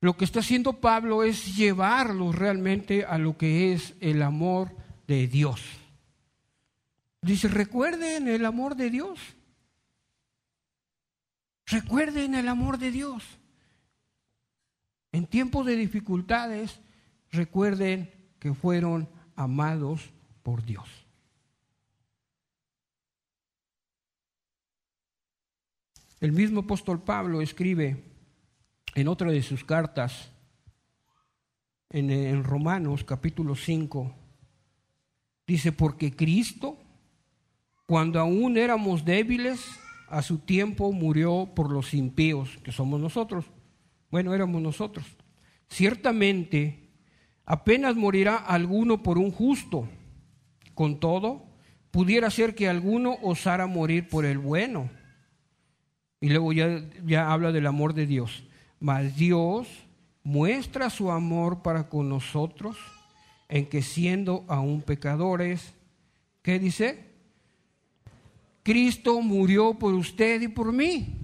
Lo 0.00 0.16
que 0.16 0.24
está 0.24 0.40
haciendo 0.40 0.74
Pablo 0.74 1.24
es 1.24 1.56
llevarlos 1.56 2.34
realmente 2.34 3.04
a 3.04 3.18
lo 3.18 3.36
que 3.36 3.72
es 3.72 3.94
el 4.00 4.22
amor 4.22 4.70
de 5.06 5.26
Dios. 5.26 5.79
Dice, 7.22 7.48
recuerden 7.48 8.28
el 8.28 8.44
amor 8.44 8.76
de 8.76 8.90
Dios. 8.90 9.18
Recuerden 11.66 12.34
el 12.34 12.48
amor 12.48 12.78
de 12.78 12.90
Dios. 12.90 13.22
En 15.12 15.26
tiempos 15.26 15.66
de 15.66 15.76
dificultades, 15.76 16.80
recuerden 17.30 18.10
que 18.38 18.54
fueron 18.54 19.08
amados 19.36 20.10
por 20.42 20.64
Dios. 20.64 20.88
El 26.20 26.32
mismo 26.32 26.60
apóstol 26.60 27.02
Pablo 27.02 27.40
escribe 27.40 28.04
en 28.94 29.08
otra 29.08 29.30
de 29.30 29.42
sus 29.42 29.64
cartas, 29.64 30.30
en, 31.88 32.44
Romanos 32.44 33.04
capítulo 33.04 33.56
5, 33.56 34.14
Dice, 35.46 35.72
porque 35.72 36.14
Cristo, 36.14 36.78
cuando 37.90 38.20
aún 38.20 38.56
éramos 38.56 39.04
débiles, 39.04 39.80
a 40.06 40.22
su 40.22 40.38
tiempo 40.38 40.92
murió 40.92 41.50
por 41.56 41.72
los 41.72 41.92
impíos, 41.92 42.56
que 42.62 42.70
somos 42.70 43.00
nosotros. 43.00 43.46
Bueno, 44.12 44.32
éramos 44.32 44.62
nosotros. 44.62 45.04
Ciertamente, 45.68 46.88
apenas 47.44 47.96
morirá 47.96 48.36
alguno 48.36 49.02
por 49.02 49.18
un 49.18 49.32
justo. 49.32 49.88
Con 50.72 51.00
todo, 51.00 51.48
pudiera 51.90 52.30
ser 52.30 52.54
que 52.54 52.68
alguno 52.68 53.16
osara 53.22 53.66
morir 53.66 54.06
por 54.06 54.24
el 54.24 54.38
bueno. 54.38 54.88
Y 56.20 56.28
luego 56.28 56.52
ya, 56.52 56.88
ya 57.04 57.32
habla 57.32 57.50
del 57.50 57.66
amor 57.66 57.94
de 57.94 58.06
Dios. 58.06 58.44
Mas 58.78 59.16
Dios 59.16 59.66
muestra 60.22 60.90
su 60.90 61.10
amor 61.10 61.62
para 61.62 61.88
con 61.88 62.08
nosotros 62.08 62.76
en 63.48 63.66
que 63.66 63.82
siendo 63.82 64.44
aún 64.46 64.80
pecadores, 64.80 65.74
¿qué 66.42 66.60
dice? 66.60 67.09
Cristo 68.70 69.20
murió 69.20 69.74
por 69.74 69.94
usted 69.94 70.42
y 70.42 70.46
por 70.46 70.72
mí. 70.72 71.16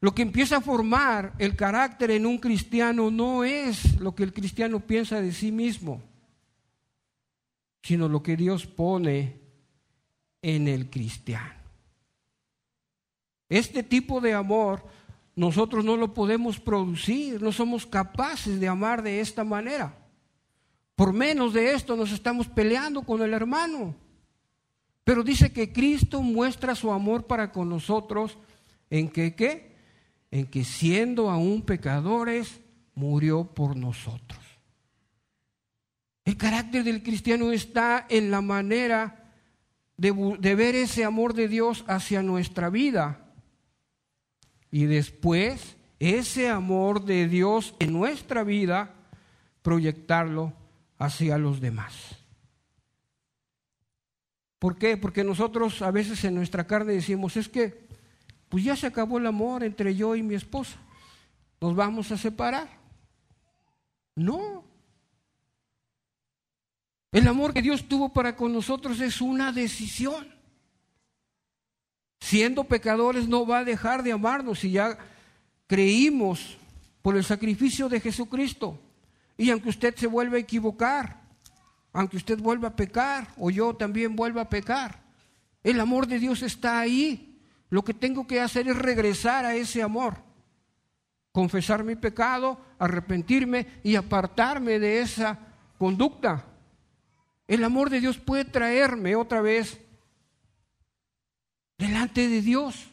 Lo 0.00 0.12
que 0.12 0.22
empieza 0.22 0.56
a 0.56 0.60
formar 0.60 1.32
el 1.38 1.54
carácter 1.54 2.10
en 2.10 2.26
un 2.26 2.38
cristiano 2.38 3.08
no 3.08 3.44
es 3.44 4.00
lo 4.00 4.16
que 4.16 4.24
el 4.24 4.32
cristiano 4.32 4.80
piensa 4.80 5.20
de 5.20 5.30
sí 5.30 5.52
mismo, 5.52 6.02
sino 7.84 8.08
lo 8.08 8.20
que 8.20 8.36
Dios 8.36 8.66
pone 8.66 9.38
en 10.42 10.66
el 10.66 10.90
cristiano. 10.90 11.54
Este 13.48 13.84
tipo 13.84 14.20
de 14.20 14.34
amor 14.34 14.84
nosotros 15.36 15.84
no 15.84 15.96
lo 15.96 16.12
podemos 16.14 16.58
producir, 16.58 17.40
no 17.40 17.52
somos 17.52 17.86
capaces 17.86 18.58
de 18.58 18.66
amar 18.66 19.04
de 19.04 19.20
esta 19.20 19.44
manera. 19.44 19.94
Por 20.96 21.12
menos 21.12 21.52
de 21.52 21.74
esto 21.74 21.94
nos 21.94 22.10
estamos 22.10 22.48
peleando 22.48 23.02
con 23.02 23.22
el 23.22 23.32
hermano. 23.32 24.01
Pero 25.04 25.22
dice 25.22 25.52
que 25.52 25.72
Cristo 25.72 26.22
muestra 26.22 26.74
su 26.74 26.92
amor 26.92 27.26
para 27.26 27.50
con 27.50 27.68
nosotros 27.68 28.38
en 28.90 29.08
que 29.08 29.34
qué? 29.34 29.72
en 30.32 30.46
que 30.46 30.64
siendo 30.64 31.30
aún 31.30 31.62
pecadores, 31.62 32.60
murió 32.94 33.44
por 33.44 33.76
nosotros. 33.76 34.40
El 36.24 36.36
carácter 36.38 36.84
del 36.84 37.02
cristiano 37.02 37.52
está 37.52 38.06
en 38.08 38.30
la 38.30 38.40
manera 38.40 39.30
de, 39.98 40.54
ver 40.54 40.74
ese 40.74 41.04
amor 41.04 41.34
de 41.34 41.48
Dios 41.48 41.84
hacia 41.86 42.22
nuestra 42.22 42.70
vida. 42.70 43.26
Y 44.70 44.86
después, 44.86 45.76
ese 45.98 46.48
amor 46.48 47.04
de 47.04 47.28
Dios 47.28 47.74
en 47.78 47.92
nuestra 47.92 48.42
vida, 48.42 48.94
proyectarlo 49.60 50.54
hacia 50.98 51.36
los 51.36 51.60
demás. 51.60 52.21
¿Por 54.62 54.78
qué? 54.78 54.96
Porque 54.96 55.24
nosotros 55.24 55.82
a 55.82 55.90
veces 55.90 56.22
en 56.22 56.36
nuestra 56.36 56.68
carne 56.68 56.92
decimos, 56.92 57.36
es 57.36 57.48
que 57.48 57.84
pues 58.48 58.62
ya 58.62 58.76
se 58.76 58.86
acabó 58.86 59.18
el 59.18 59.26
amor 59.26 59.64
entre 59.64 59.92
yo 59.96 60.14
y 60.14 60.22
mi 60.22 60.36
esposa. 60.36 60.76
Nos 61.60 61.74
vamos 61.74 62.12
a 62.12 62.16
separar. 62.16 62.68
No. 64.14 64.62
El 67.10 67.26
amor 67.26 67.52
que 67.52 67.60
Dios 67.60 67.88
tuvo 67.88 68.12
para 68.12 68.36
con 68.36 68.52
nosotros 68.52 69.00
es 69.00 69.20
una 69.20 69.50
decisión. 69.50 70.32
Siendo 72.20 72.62
pecadores 72.62 73.26
no 73.26 73.44
va 73.44 73.58
a 73.58 73.64
dejar 73.64 74.04
de 74.04 74.12
amarnos 74.12 74.62
y 74.62 74.70
ya 74.70 74.96
creímos 75.66 76.56
por 77.02 77.16
el 77.16 77.24
sacrificio 77.24 77.88
de 77.88 77.98
Jesucristo. 77.98 78.78
Y 79.36 79.50
aunque 79.50 79.70
usted 79.70 79.96
se 79.96 80.06
vuelva 80.06 80.36
a 80.36 80.40
equivocar, 80.40 81.21
aunque 81.92 82.16
usted 82.16 82.38
vuelva 82.38 82.68
a 82.68 82.76
pecar 82.76 83.28
o 83.36 83.50
yo 83.50 83.74
también 83.74 84.16
vuelva 84.16 84.42
a 84.42 84.48
pecar, 84.48 85.02
el 85.62 85.80
amor 85.80 86.06
de 86.06 86.18
Dios 86.18 86.42
está 86.42 86.80
ahí 86.80 87.32
lo 87.72 87.82
que 87.82 87.94
tengo 87.94 88.26
que 88.26 88.38
hacer 88.38 88.68
es 88.68 88.76
regresar 88.76 89.46
a 89.46 89.54
ese 89.54 89.80
amor, 89.80 90.18
confesar 91.32 91.82
mi 91.84 91.96
pecado, 91.96 92.60
arrepentirme 92.78 93.80
y 93.82 93.96
apartarme 93.96 94.78
de 94.78 95.00
esa 95.00 95.38
conducta. 95.78 96.44
El 97.48 97.64
amor 97.64 97.88
de 97.88 98.00
Dios 98.00 98.18
puede 98.18 98.44
traerme 98.44 99.16
otra 99.16 99.40
vez 99.40 99.80
delante 101.78 102.28
de 102.28 102.42
Dios. 102.42 102.90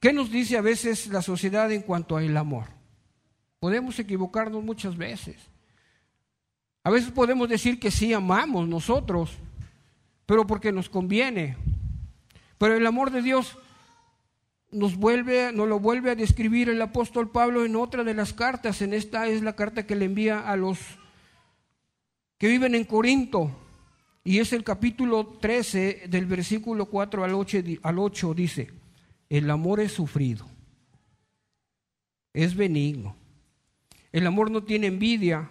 ¿Qué 0.00 0.14
nos 0.14 0.30
dice 0.30 0.56
a 0.56 0.62
veces 0.62 1.08
la 1.08 1.20
sociedad 1.20 1.70
en 1.72 1.82
cuanto 1.82 2.16
al 2.16 2.34
amor? 2.38 2.68
Podemos 3.60 3.98
equivocarnos 3.98 4.64
muchas 4.64 4.96
veces. 4.96 5.51
A 6.84 6.90
veces 6.90 7.10
podemos 7.10 7.48
decir 7.48 7.78
que 7.78 7.90
sí 7.90 8.12
amamos 8.12 8.68
nosotros, 8.68 9.30
pero 10.26 10.46
porque 10.46 10.72
nos 10.72 10.88
conviene, 10.88 11.56
pero 12.58 12.76
el 12.76 12.86
amor 12.86 13.10
de 13.10 13.22
Dios 13.22 13.56
nos, 14.72 14.96
vuelve, 14.96 15.52
nos 15.52 15.68
lo 15.68 15.78
vuelve 15.78 16.10
a 16.10 16.14
describir 16.16 16.68
el 16.68 16.82
apóstol 16.82 17.30
Pablo 17.30 17.64
en 17.64 17.76
otra 17.76 18.02
de 18.02 18.14
las 18.14 18.32
cartas. 18.32 18.82
En 18.82 18.94
esta 18.94 19.28
es 19.28 19.42
la 19.42 19.54
carta 19.54 19.86
que 19.86 19.94
le 19.94 20.06
envía 20.06 20.40
a 20.40 20.56
los 20.56 20.78
que 22.38 22.48
viven 22.48 22.74
en 22.74 22.84
Corinto. 22.84 23.50
Y 24.24 24.38
es 24.38 24.52
el 24.52 24.64
capítulo 24.64 25.38
13 25.40 26.04
del 26.08 26.26
versículo 26.26 26.86
4 26.86 27.24
al 27.24 27.34
8, 27.34 27.58
al 27.82 27.98
8 27.98 28.34
dice, 28.34 28.70
el 29.28 29.50
amor 29.50 29.80
es 29.80 29.92
sufrido, 29.92 30.46
es 32.32 32.54
benigno. 32.54 33.16
El 34.12 34.26
amor 34.26 34.50
no 34.50 34.62
tiene 34.62 34.86
envidia, 34.86 35.50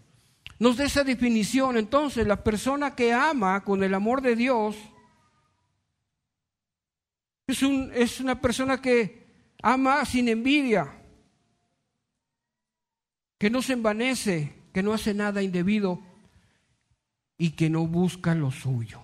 Nos 0.61 0.77
da 0.77 0.85
esa 0.85 1.03
definición, 1.03 1.75
entonces, 1.75 2.27
la 2.27 2.43
persona 2.43 2.93
que 2.93 3.11
ama 3.11 3.63
con 3.63 3.83
el 3.83 3.95
amor 3.95 4.21
de 4.21 4.35
Dios 4.35 4.75
es, 7.47 7.63
un, 7.63 7.91
es 7.95 8.19
una 8.19 8.39
persona 8.39 8.79
que 8.79 9.25
ama 9.63 10.05
sin 10.05 10.29
envidia, 10.29 11.01
que 13.39 13.49
no 13.49 13.63
se 13.63 13.73
envanece, 13.73 14.53
que 14.71 14.83
no 14.83 14.93
hace 14.93 15.15
nada 15.15 15.41
indebido 15.41 15.99
y 17.39 17.49
que 17.53 17.67
no 17.71 17.87
busca 17.87 18.35
lo 18.35 18.51
suyo, 18.51 19.01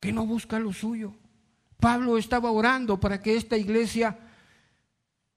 que 0.00 0.12
no 0.12 0.26
busca 0.26 0.58
lo 0.58 0.72
suyo. 0.72 1.14
Pablo 1.78 2.18
estaba 2.18 2.50
orando 2.50 2.98
para 2.98 3.22
que 3.22 3.36
esta 3.36 3.56
iglesia, 3.56 4.18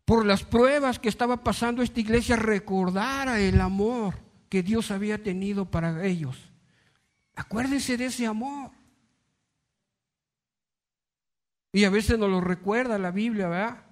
por 0.06 0.26
las 0.26 0.42
pruebas 0.42 0.98
que 0.98 1.10
estaba 1.10 1.44
pasando 1.44 1.84
esta 1.84 2.00
iglesia, 2.00 2.36
recordara 2.36 3.40
el 3.40 3.62
amor 3.62 4.33
que 4.54 4.62
Dios 4.62 4.92
había 4.92 5.18
tenido 5.18 5.66
para 5.66 6.06
ellos. 6.06 6.38
Acuérdense 7.34 7.98
de 7.98 8.06
ese 8.06 8.28
amor. 8.28 8.70
Y 11.72 11.86
a 11.86 11.90
veces 11.90 12.20
nos 12.20 12.30
lo 12.30 12.40
recuerda 12.40 13.00
la 13.00 13.10
Biblia, 13.10 13.48
¿verdad? 13.48 13.84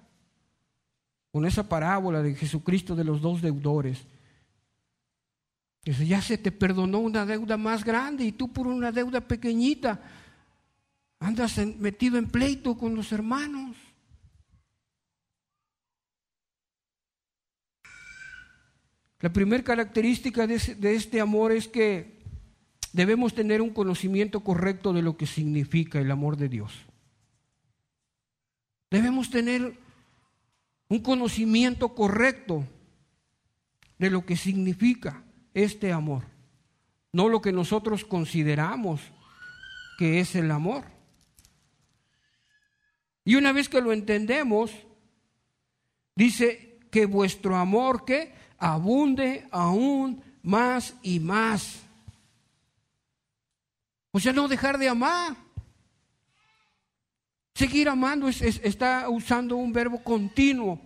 con 1.32 1.44
esa 1.46 1.68
parábola 1.68 2.22
de 2.22 2.36
Jesucristo 2.36 2.94
de 2.94 3.02
los 3.02 3.20
dos 3.20 3.42
deudores. 3.42 4.06
Dice, 5.84 6.06
ya 6.06 6.22
se 6.22 6.38
te 6.38 6.52
perdonó 6.52 7.00
una 7.00 7.26
deuda 7.26 7.56
más 7.56 7.82
grande 7.82 8.22
y 8.22 8.30
tú 8.30 8.52
por 8.52 8.68
una 8.68 8.92
deuda 8.92 9.20
pequeñita 9.20 10.00
andas 11.18 11.58
metido 11.58 12.18
en 12.18 12.28
pleito 12.28 12.78
con 12.78 12.94
los 12.94 13.10
hermanos. 13.10 13.74
La 19.22 19.32
primera 19.32 19.62
característica 19.62 20.48
de, 20.48 20.56
este 20.96 21.20
amor 21.20 21.52
es 21.52 21.68
que 21.68 22.18
debemos 22.92 23.32
tener 23.32 23.62
un 23.62 23.70
conocimiento 23.70 24.40
correcto 24.40 24.92
de 24.92 25.00
lo 25.00 25.16
que 25.16 25.26
significa 25.26 26.00
el 26.00 26.10
amor 26.10 26.36
de 26.36 26.48
Dios. 26.48 26.72
Debemos 28.90 29.30
tener 29.30 29.78
un 30.88 30.98
conocimiento 30.98 31.94
correcto 31.94 32.66
de 33.96 34.10
lo 34.10 34.26
que 34.26 34.36
significa 34.36 35.22
este 35.54 35.92
amor, 35.92 36.24
no 37.12 37.28
lo 37.28 37.40
que 37.40 37.52
nosotros 37.52 38.04
consideramos 38.04 39.00
que 39.98 40.18
es 40.18 40.34
el 40.34 40.50
amor. 40.50 40.82
Y 43.24 43.36
una 43.36 43.52
vez 43.52 43.68
que 43.68 43.80
lo 43.80 43.92
entendemos, 43.92 44.72
dice 46.16 46.80
que 46.90 47.06
vuestro 47.06 47.56
amor 47.56 48.04
que 48.04 48.41
abunde 48.62 49.44
aún 49.50 50.22
más 50.40 50.94
y 51.02 51.18
más. 51.18 51.80
O 54.12 54.20
sea, 54.20 54.32
no 54.32 54.46
dejar 54.46 54.78
de 54.78 54.88
amar. 54.88 55.36
Seguir 57.54 57.88
amando 57.88 58.28
está 58.28 59.08
usando 59.08 59.56
un 59.56 59.72
verbo 59.72 60.02
continuo. 60.02 60.80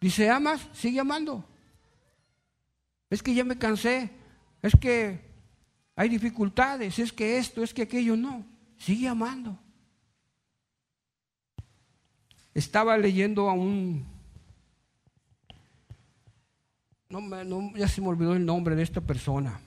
Dice, 0.00 0.30
amas, 0.30 0.68
sigue 0.72 1.00
amando. 1.00 1.44
Es 3.10 3.22
que 3.22 3.34
ya 3.34 3.42
me 3.42 3.58
cansé, 3.58 4.10
es 4.62 4.74
que 4.80 5.20
hay 5.96 6.08
dificultades, 6.08 6.98
es 6.98 7.12
que 7.12 7.38
esto, 7.38 7.62
es 7.62 7.74
que 7.74 7.82
aquello, 7.82 8.16
no. 8.16 8.44
Sigue 8.78 9.08
amando. 9.08 9.58
Estaba 12.54 12.96
leyendo 12.96 13.50
a 13.50 13.52
un... 13.52 14.15
No, 17.08 17.72
ya 17.76 17.88
se 17.88 18.00
me 18.00 18.08
olvidó 18.08 18.34
el 18.34 18.44
nombre 18.44 18.74
de 18.74 18.82
esta 18.82 19.00
persona. 19.00 19.60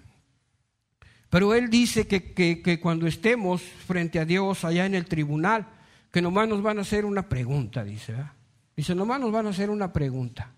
Pero 1.30 1.54
él 1.54 1.70
dice 1.70 2.08
que, 2.08 2.34
que 2.34 2.80
cuando 2.80 3.08
estemos 3.08 3.62
frente 3.62 4.20
a 4.20 4.26
Dios 4.26 4.66
allá 4.66 4.86
en 4.86 4.96
el 4.96 5.06
tribunal, 5.06 5.68
que 6.12 6.22
nomás 6.22 6.48
nos 6.48 6.62
van 6.62 6.80
a 6.80 6.82
hacer 6.82 7.06
una 7.06 7.30
pregunta, 7.30 7.84
dice. 7.84 8.16
Dice, 8.76 8.96
nomás 8.96 9.20
nos 9.20 9.32
van 9.32 9.46
a 9.46 9.50
hacer 9.50 9.70
una 9.70 9.94
pregunta. 9.94 10.52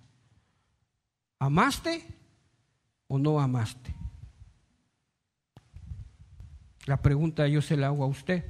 ¿Amaste 1.40 2.06
o 3.08 3.18
no 3.18 3.40
amaste? 3.40 3.94
La 6.86 7.02
pregunta 7.02 7.48
yo 7.48 7.62
se 7.62 7.78
la 7.78 7.88
hago 7.88 8.04
a 8.04 8.08
usted. 8.08 8.46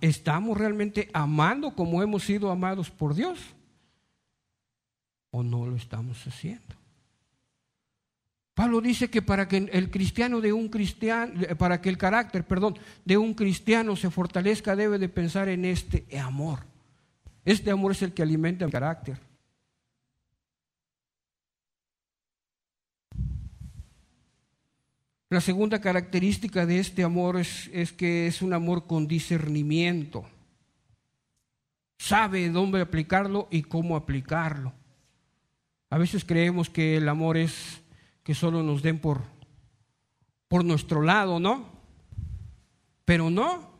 ¿Estamos 0.00 0.56
realmente 0.56 1.10
amando 1.12 1.74
como 1.74 2.02
hemos 2.02 2.24
sido 2.24 2.50
amados 2.50 2.90
por 2.90 3.14
Dios? 3.14 3.38
¿O 5.30 5.42
no 5.42 5.66
lo 5.66 5.76
estamos 5.76 6.26
haciendo? 6.26 6.83
Pablo 8.54 8.80
dice 8.80 9.10
que 9.10 9.20
para 9.20 9.48
que 9.48 9.56
el 9.56 9.90
cristiano 9.90 10.40
de 10.40 10.52
un 10.52 10.68
cristiano, 10.68 11.32
para 11.58 11.80
que 11.80 11.88
el 11.88 11.98
carácter, 11.98 12.44
perdón, 12.46 12.78
de 13.04 13.16
un 13.16 13.34
cristiano 13.34 13.96
se 13.96 14.10
fortalezca, 14.10 14.76
debe 14.76 14.98
de 14.98 15.08
pensar 15.08 15.48
en 15.48 15.64
este 15.64 16.06
amor. 16.20 16.60
Este 17.44 17.72
amor 17.72 17.92
es 17.92 18.02
el 18.02 18.14
que 18.14 18.22
alimenta 18.22 18.64
el 18.64 18.70
carácter. 18.70 19.18
La 25.30 25.40
segunda 25.40 25.80
característica 25.80 26.64
de 26.64 26.78
este 26.78 27.02
amor 27.02 27.40
es, 27.40 27.68
es, 27.72 27.92
que 27.92 28.28
es 28.28 28.40
un 28.40 28.52
amor 28.52 28.86
con 28.86 29.08
discernimiento. 29.08 30.24
Sabe 31.98 32.48
dónde 32.50 32.80
aplicarlo 32.80 33.48
y 33.50 33.62
cómo 33.62 33.96
aplicarlo. 33.96 34.72
A 35.90 35.98
veces 35.98 36.24
creemos 36.24 36.70
que 36.70 36.98
el 36.98 37.08
amor 37.08 37.36
es 37.36 37.83
que 38.24 38.34
solo 38.34 38.62
nos 38.62 38.82
den 38.82 38.98
por, 38.98 39.22
por 40.48 40.64
nuestro 40.64 41.02
lado, 41.02 41.38
¿no? 41.38 41.68
Pero 43.04 43.30
no. 43.30 43.72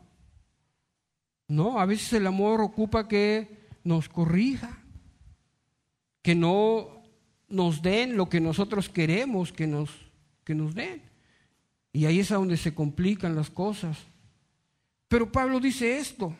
No, 1.48 1.80
a 1.80 1.86
veces 1.86 2.12
el 2.12 2.26
amor 2.26 2.60
ocupa 2.60 3.08
que 3.08 3.66
nos 3.82 4.08
corrija, 4.08 4.78
que 6.22 6.34
no 6.34 7.02
nos 7.48 7.82
den 7.82 8.16
lo 8.16 8.28
que 8.28 8.40
nosotros 8.40 8.88
queremos 8.88 9.52
que 9.52 9.66
nos, 9.66 9.90
que 10.44 10.54
nos 10.54 10.74
den. 10.74 11.02
Y 11.92 12.06
ahí 12.06 12.20
es 12.20 12.30
a 12.30 12.36
donde 12.36 12.56
se 12.56 12.74
complican 12.74 13.36
las 13.36 13.50
cosas. 13.50 13.98
Pero 15.08 15.30
Pablo 15.30 15.60
dice 15.60 15.98
esto, 15.98 16.34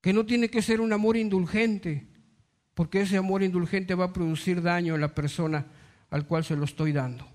que 0.00 0.12
no 0.12 0.26
tiene 0.26 0.50
que 0.50 0.62
ser 0.62 0.80
un 0.80 0.92
amor 0.92 1.16
indulgente, 1.16 2.06
porque 2.74 3.00
ese 3.00 3.16
amor 3.16 3.42
indulgente 3.42 3.94
va 3.94 4.06
a 4.06 4.12
producir 4.12 4.60
daño 4.60 4.94
a 4.94 4.98
la 4.98 5.14
persona 5.14 5.66
al 6.10 6.26
cual 6.26 6.44
se 6.44 6.56
lo 6.56 6.64
estoy 6.64 6.92
dando. 6.92 7.26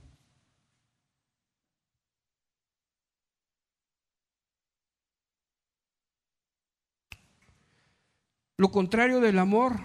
Lo 8.59 8.71
contrario 8.71 9.21
del 9.21 9.39
amor 9.39 9.79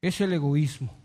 es 0.00 0.20
el 0.20 0.32
egoísmo. 0.32 0.96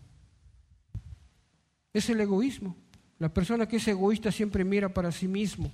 Es 1.91 2.07
el 2.11 2.21
egoísmo. 2.21 2.75
La 3.17 3.33
persona 3.33 3.67
que 3.67 3.77
es 3.77 3.87
egoísta 3.87 4.31
siempre 4.31 4.63
mira 4.63 4.93
para 4.93 5.11
sí 5.11 5.27
mismo. 5.27 5.71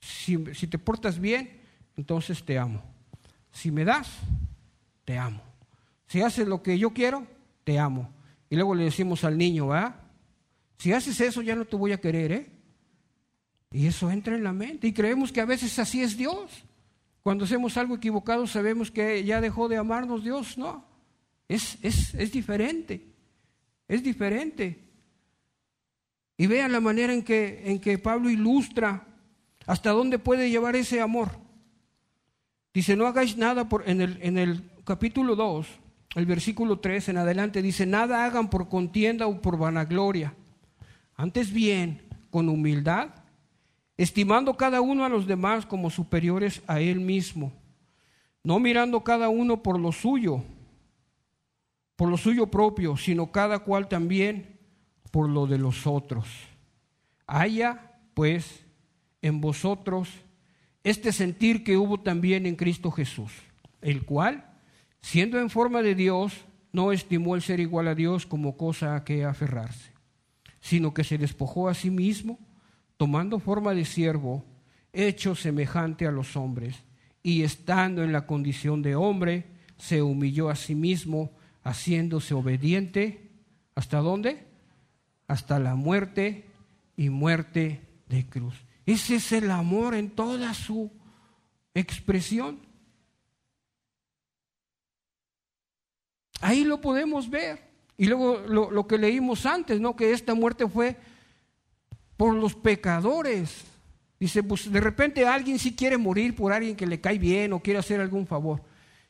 Si, 0.00 0.42
si, 0.54 0.66
te 0.66 0.78
portas 0.78 1.18
bien, 1.18 1.60
entonces 1.98 2.42
te 2.42 2.58
amo. 2.58 2.82
Si 3.52 3.70
me 3.70 3.84
das, 3.84 4.08
te 5.04 5.18
amo. 5.18 5.42
Si 6.06 6.22
haces 6.22 6.48
lo 6.48 6.62
que 6.62 6.78
yo 6.78 6.94
quiero, 6.94 7.26
te 7.62 7.78
amo. 7.78 8.10
Y 8.54 8.56
luego 8.56 8.76
le 8.76 8.84
decimos 8.84 9.24
al 9.24 9.36
niño, 9.36 9.66
¿va? 9.66 10.00
Si 10.78 10.92
haces 10.92 11.20
eso 11.20 11.42
ya 11.42 11.56
no 11.56 11.64
te 11.64 11.74
voy 11.74 11.90
a 11.90 12.00
querer, 12.00 12.30
¿eh? 12.30 12.46
Y 13.72 13.88
eso 13.88 14.12
entra 14.12 14.36
en 14.36 14.44
la 14.44 14.52
mente. 14.52 14.86
Y 14.86 14.92
creemos 14.92 15.32
que 15.32 15.40
a 15.40 15.44
veces 15.44 15.76
así 15.80 16.04
es 16.04 16.16
Dios. 16.16 16.64
Cuando 17.24 17.46
hacemos 17.46 17.76
algo 17.76 17.96
equivocado 17.96 18.46
sabemos 18.46 18.92
que 18.92 19.24
ya 19.24 19.40
dejó 19.40 19.68
de 19.68 19.76
amarnos 19.76 20.22
Dios. 20.22 20.56
No, 20.56 20.84
es, 21.48 21.78
es, 21.82 22.14
es 22.14 22.30
diferente. 22.30 23.04
Es 23.88 24.04
diferente. 24.04 24.78
Y 26.36 26.46
vean 26.46 26.70
la 26.70 26.78
manera 26.78 27.12
en 27.12 27.24
que, 27.24 27.60
en 27.64 27.80
que 27.80 27.98
Pablo 27.98 28.30
ilustra 28.30 29.04
hasta 29.66 29.90
dónde 29.90 30.20
puede 30.20 30.48
llevar 30.48 30.76
ese 30.76 31.00
amor. 31.00 31.30
Dice, 32.72 32.94
no 32.94 33.08
hagáis 33.08 33.36
nada 33.36 33.68
por, 33.68 33.88
en, 33.88 34.00
el, 34.00 34.16
en 34.22 34.38
el 34.38 34.70
capítulo 34.84 35.34
2, 35.34 35.66
el 36.14 36.26
versículo 36.26 36.78
3 36.78 37.10
en 37.10 37.18
adelante, 37.18 37.62
dice, 37.62 37.86
nada 37.86 38.24
hagan 38.24 38.50
por 38.50 38.68
contienda 38.68 39.26
o 39.26 39.40
por 39.40 39.58
vanagloria. 39.58 40.34
Antes 41.16 41.52
bien, 41.52 42.02
con 42.30 42.48
humildad, 42.48 43.10
estimando 43.96 44.56
cada 44.56 44.80
uno 44.80 45.04
a 45.04 45.08
los 45.08 45.26
demás 45.26 45.66
como 45.66 45.90
superiores 45.90 46.62
a 46.66 46.80
él 46.80 47.00
mismo, 47.00 47.52
no 48.42 48.58
mirando 48.58 49.02
cada 49.02 49.28
uno 49.28 49.62
por 49.62 49.78
lo 49.78 49.92
suyo, 49.92 50.42
por 51.96 52.08
lo 52.08 52.16
suyo 52.16 52.48
propio, 52.48 52.96
sino 52.96 53.30
cada 53.30 53.60
cual 53.60 53.88
también 53.88 54.58
por 55.10 55.28
lo 55.28 55.46
de 55.46 55.58
los 55.58 55.86
otros. 55.86 56.26
Haya, 57.26 57.92
pues, 58.14 58.64
en 59.22 59.40
vosotros 59.40 60.08
este 60.82 61.12
sentir 61.12 61.64
que 61.64 61.78
hubo 61.78 61.98
también 61.98 62.44
en 62.46 62.56
Cristo 62.56 62.90
Jesús, 62.90 63.32
el 63.80 64.04
cual, 64.04 64.53
siendo 65.04 65.38
en 65.38 65.50
forma 65.50 65.82
de 65.82 65.94
Dios, 65.94 66.46
no 66.72 66.90
estimó 66.90 67.34
el 67.34 67.42
ser 67.42 67.60
igual 67.60 67.88
a 67.88 67.94
Dios 67.94 68.24
como 68.24 68.56
cosa 68.56 68.96
a 68.96 69.04
que 69.04 69.22
aferrarse, 69.22 69.92
sino 70.60 70.94
que 70.94 71.04
se 71.04 71.18
despojó 71.18 71.68
a 71.68 71.74
sí 71.74 71.90
mismo, 71.90 72.38
tomando 72.96 73.38
forma 73.38 73.74
de 73.74 73.84
siervo, 73.84 74.46
hecho 74.94 75.34
semejante 75.34 76.06
a 76.06 76.10
los 76.10 76.38
hombres, 76.38 76.84
y 77.22 77.42
estando 77.42 78.02
en 78.02 78.12
la 78.12 78.26
condición 78.26 78.80
de 78.80 78.96
hombre, 78.96 79.44
se 79.76 80.00
humilló 80.00 80.48
a 80.48 80.56
sí 80.56 80.74
mismo, 80.74 81.36
haciéndose 81.62 82.32
obediente. 82.32 83.30
¿Hasta 83.74 83.98
dónde? 83.98 84.46
Hasta 85.28 85.58
la 85.58 85.74
muerte 85.74 86.46
y 86.96 87.10
muerte 87.10 87.82
de 88.08 88.26
cruz. 88.26 88.54
Ese 88.86 89.16
es 89.16 89.32
el 89.32 89.50
amor 89.50 89.94
en 89.94 90.08
toda 90.08 90.54
su 90.54 90.90
expresión. 91.74 92.63
Ahí 96.44 96.62
lo 96.62 96.78
podemos 96.78 97.30
ver. 97.30 97.58
Y 97.96 98.04
luego 98.04 98.36
lo, 98.36 98.86
que 98.86 98.98
leímos 98.98 99.46
antes, 99.46 99.80
¿no? 99.80 99.96
Que 99.96 100.12
esta 100.12 100.34
muerte 100.34 100.68
fue 100.68 100.94
por 102.18 102.34
los 102.34 102.54
pecadores. 102.54 103.64
Dice, 104.20 104.42
pues 104.42 104.70
de 104.70 104.78
repente 104.78 105.26
alguien 105.26 105.58
sí 105.58 105.74
quiere 105.74 105.96
morir 105.96 106.36
por 106.36 106.52
alguien 106.52 106.76
que 106.76 106.86
le 106.86 107.00
cae 107.00 107.18
bien 107.18 107.54
o 107.54 107.60
quiere 107.60 107.78
hacer 107.78 107.98
algún 107.98 108.26
favor. 108.26 108.60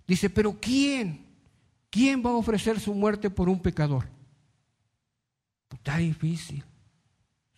Dice, 0.06 0.30
pero 0.30 0.56
¿quién? 0.60 1.26
¿Quién 1.90 2.24
va 2.24 2.30
a 2.30 2.34
ofrecer 2.34 2.78
su 2.78 2.94
muerte 2.94 3.30
por 3.30 3.48
un 3.48 3.58
pecador? 3.58 4.06
Está 5.72 5.96
difícil. 5.96 6.62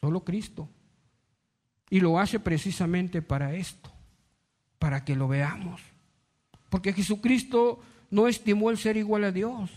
Solo 0.01 0.25
Cristo. 0.25 0.71
Y 1.91 2.01
lo 2.01 2.19
hace 2.19 2.41
precisamente 2.41 3.21
para 3.21 3.55
esto, 3.55 3.93
para 4.79 5.05
que 5.05 5.15
lo 5.15 5.29
veamos. 5.29 5.83
Porque 6.71 6.95
Jesucristo 6.95 7.83
no 8.11 8.29
estimó 8.29 8.71
el 8.71 8.79
ser 8.79 8.97
igual 8.97 9.25
a 9.25 9.33
Dios, 9.33 9.71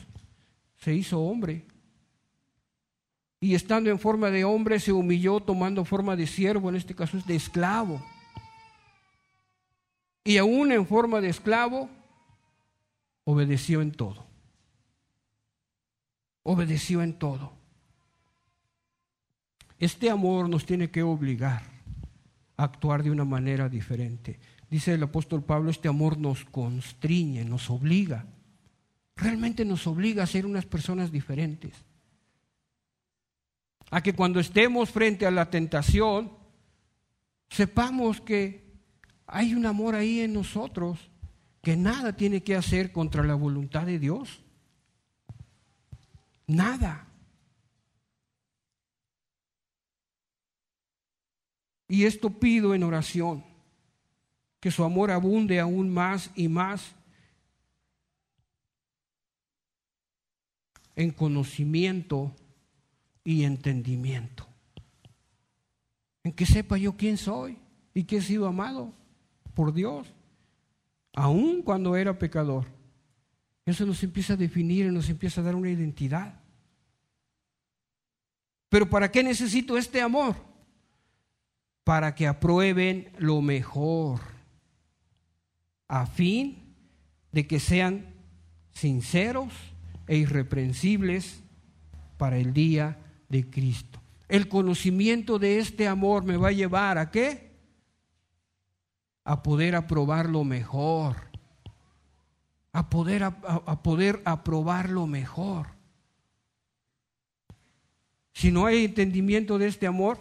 se 0.78 0.94
hizo 0.94 1.20
hombre 1.20 1.66
y 3.42 3.56
estando 3.56 3.90
en 3.90 4.00
forma 4.00 4.30
de 4.30 4.44
hombre 4.44 4.80
se 4.80 4.92
humilló 4.92 5.40
tomando 5.40 5.86
forma 5.86 6.16
de 6.16 6.28
siervo, 6.28 6.70
en 6.70 6.76
este 6.76 6.94
caso 6.94 7.18
es 7.18 7.26
de 7.26 7.36
esclavo. 7.36 8.04
Y 10.26 10.38
aún 10.38 10.72
en 10.72 10.86
forma 10.86 11.22
de 11.22 11.30
esclavo, 11.30 11.90
obedeció 13.24 13.82
en 13.82 13.92
todo. 13.92 14.26
Obedeció 16.44 17.02
en 17.02 17.14
todo. 17.18 17.54
Este 19.80 20.10
amor 20.10 20.50
nos 20.50 20.66
tiene 20.66 20.92
que 20.92 21.04
obligar 21.04 21.64
a 22.58 22.64
actuar 22.66 23.02
de 23.04 23.12
una 23.12 23.24
manera 23.24 23.70
diferente. 23.70 24.38
Dice 24.70 24.94
el 24.94 25.04
apóstol 25.04 25.44
Pablo, 25.44 25.72
este 25.72 25.88
amor 25.88 26.18
nos 26.18 26.46
constriñe, 26.46 27.44
nos 27.44 27.70
obliga. 27.70 28.26
Realmente 29.16 29.66
nos 29.66 29.88
obliga 29.88 30.24
a 30.24 30.28
ser 30.28 30.46
unas 30.46 30.66
personas 30.66 31.12
diferentes 31.12 31.74
a 33.92 34.02
que 34.02 34.14
cuando 34.14 34.40
estemos 34.40 34.90
frente 34.90 35.26
a 35.26 35.32
la 35.32 35.50
tentación, 35.50 36.32
sepamos 37.50 38.22
que 38.22 38.70
hay 39.26 39.54
un 39.54 39.66
amor 39.66 39.96
ahí 39.96 40.22
en 40.22 40.34
nosotros 40.34 41.10
que 41.62 41.76
nada 41.76 42.16
tiene 42.16 42.44
que 42.44 42.56
hacer 42.56 42.92
contra 42.92 43.24
la 43.24 43.36
voluntad 43.36 43.86
de 43.86 44.00
Dios. 44.00 44.42
Nada. 46.48 47.08
Y 51.88 52.06
esto 52.06 52.30
pido 52.30 52.76
en 52.76 52.84
oración, 52.84 53.44
que 54.60 54.72
su 54.72 54.84
amor 54.84 55.12
abunde 55.12 55.60
aún 55.60 55.90
más 55.90 56.32
y 56.36 56.48
más 56.48 56.96
en 60.96 61.12
conocimiento 61.12 62.36
y 63.24 63.44
entendimiento. 63.44 64.46
En 66.24 66.34
que 66.34 66.46
sepa 66.46 66.78
yo 66.78 66.98
quién 66.98 67.18
soy 67.18 67.58
y 67.94 68.04
que 68.04 68.18
he 68.18 68.22
sido 68.22 68.48
amado 68.48 68.94
por 69.54 69.74
Dios, 69.74 70.08
aun 71.14 71.62
cuando 71.62 71.96
era 71.96 72.20
pecador. 72.20 72.66
Eso 73.66 73.86
nos 73.86 74.04
empieza 74.04 74.34
a 74.34 74.38
definir 74.38 74.88
y 74.88 74.92
nos 74.92 75.10
empieza 75.10 75.40
a 75.40 75.44
dar 75.44 75.56
una 75.56 75.70
identidad. 75.70 76.40
Pero 78.68 78.90
¿para 78.90 79.10
qué 79.12 79.24
necesito 79.24 79.78
este 79.78 80.02
amor? 80.02 80.36
Para 81.84 82.14
que 82.14 82.28
aprueben 82.28 83.12
lo 83.18 83.42
mejor, 83.42 84.20
a 85.90 86.06
fin 86.06 86.74
de 87.34 87.46
que 87.46 87.60
sean 87.60 88.06
sinceros 88.72 89.52
e 90.08 90.16
irreprensibles 90.16 91.44
para 92.18 92.38
el 92.38 92.54
día 92.54 92.98
de 93.28 93.50
Cristo. 93.50 94.00
El 94.30 94.48
conocimiento 94.48 95.38
de 95.38 95.60
este 95.60 95.90
amor 95.90 96.24
me 96.24 96.38
va 96.38 96.48
a 96.48 96.54
llevar 96.54 96.98
a 96.98 97.12
qué? 97.12 97.52
A 99.26 99.44
poder 99.44 99.76
aprobar 99.76 100.30
lo 100.30 100.46
mejor 100.46 101.30
a 102.72 102.90
poder, 102.90 103.24
a, 103.24 103.84
poder 103.84 104.22
aprobar 104.26 104.90
lo 104.90 105.08
mejor. 105.08 105.68
Si 108.34 108.52
no 108.52 108.66
hay 108.66 108.86
entendimiento 108.86 109.58
de 109.58 109.68
este 109.68 109.88
amor, 109.88 110.20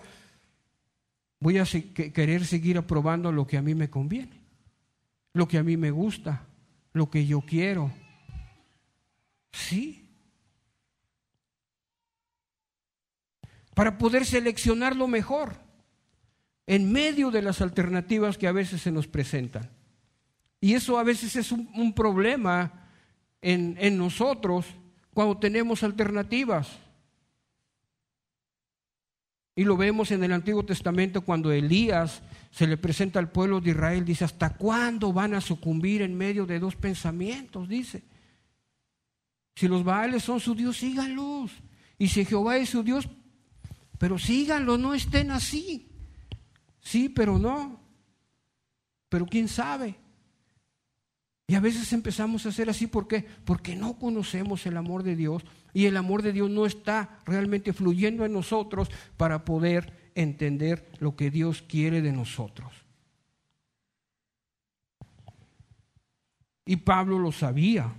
voy 1.40 1.59
a 1.59 1.64
querer 1.64 2.44
seguir 2.44 2.78
aprobando 2.78 3.31
lo 3.31 3.46
que 3.46 3.59
a 3.59 3.62
mí 3.62 3.74
me 3.74 3.90
conviene, 3.90 4.38
lo 5.38 5.46
que 5.46 5.57
a 5.57 5.62
mí 5.62 5.77
me 5.77 5.92
gusta, 5.92 6.44
lo 6.92 7.09
que 7.09 7.24
yo 7.24 7.40
quiero. 7.40 7.92
Sí. 9.53 10.11
Para 13.72 13.96
poder 13.96 14.27
seleccionar 14.27 14.96
lo 14.96 15.07
mejor 15.07 15.55
en 16.66 16.90
medio 16.90 17.31
de 17.31 17.40
las 17.40 17.61
alternativas 17.61 18.37
que 18.37 18.48
a 18.48 18.53
veces 18.53 18.83
se 18.83 18.90
nos 18.90 19.07
presentan. 19.07 19.70
Y 20.61 20.74
eso 20.74 20.98
a 20.98 21.05
veces 21.05 21.37
es 21.37 21.53
un, 21.53 21.92
problema 21.94 22.90
en, 23.40 23.77
en 23.79 23.96
nosotros 23.96 24.66
cuando 25.14 25.38
tenemos 25.38 25.85
alternativas. 25.85 26.68
Y 29.59 29.64
lo 29.64 29.77
vemos 29.77 30.12
en 30.12 30.23
el 30.23 30.33
Antiguo 30.33 30.64
Testamento 30.64 31.23
cuando 31.23 31.51
Elías 31.51 32.23
se 32.53 32.68
le 32.68 32.77
presenta 32.77 33.18
al 33.18 33.33
pueblo 33.33 33.61
de 33.61 33.71
Israel, 33.71 34.05
dice, 34.05 34.25
¿hasta 34.25 34.51
cuándo 34.51 35.12
van 35.12 35.35
a 35.35 35.40
sucumbir 35.40 36.01
en 36.01 36.16
medio 36.16 36.47
de 36.47 36.61
dos 36.61 36.77
pensamientos? 36.77 37.68
Dice, 37.68 38.05
si 39.57 39.66
los 39.66 39.83
Baales 39.83 40.23
son 40.23 40.38
su 40.38 40.55
Dios, 40.55 40.77
síganlos. 40.77 41.51
Y 41.99 42.07
si 42.07 42.25
Jehová 42.25 42.57
es 42.57 42.68
su 42.68 42.85
Dios, 42.85 43.09
pero 43.99 44.16
síganlo, 44.16 44.79
no 44.79 44.94
estén 44.94 45.33
así. 45.33 45.88
Sí, 46.81 47.09
pero 47.09 47.37
no. 47.37 47.81
Pero 49.09 49.27
quién 49.27 49.49
sabe. 49.49 49.97
Y 51.50 51.54
a 51.54 51.61
veces 51.61 51.94
empezamos 51.94 52.44
a 52.44 52.50
hacer 52.50 52.68
así, 52.68 52.87
¿por 52.87 53.08
qué? 53.08 53.24
Porque 53.46 53.74
no 53.74 53.98
conocemos 53.98 54.66
el 54.66 54.76
amor 54.76 55.02
de 55.02 55.16
Dios 55.16 55.42
y 55.72 55.87
el 55.87 55.96
amor 55.96 56.20
de 56.20 56.34
Dios 56.34 56.50
no 56.50 56.66
está 56.66 57.20
realmente 57.24 57.72
fluyendo 57.72 58.26
en 58.26 58.34
nosotros 58.34 58.90
para 59.16 59.46
poder 59.46 60.11
entender 60.14 60.87
lo 60.98 61.16
que 61.16 61.30
Dios 61.30 61.62
quiere 61.62 62.02
de 62.02 62.12
nosotros. 62.12 62.70
Y 66.66 66.76
Pablo 66.76 67.18
lo 67.18 67.32
sabía. 67.32 67.94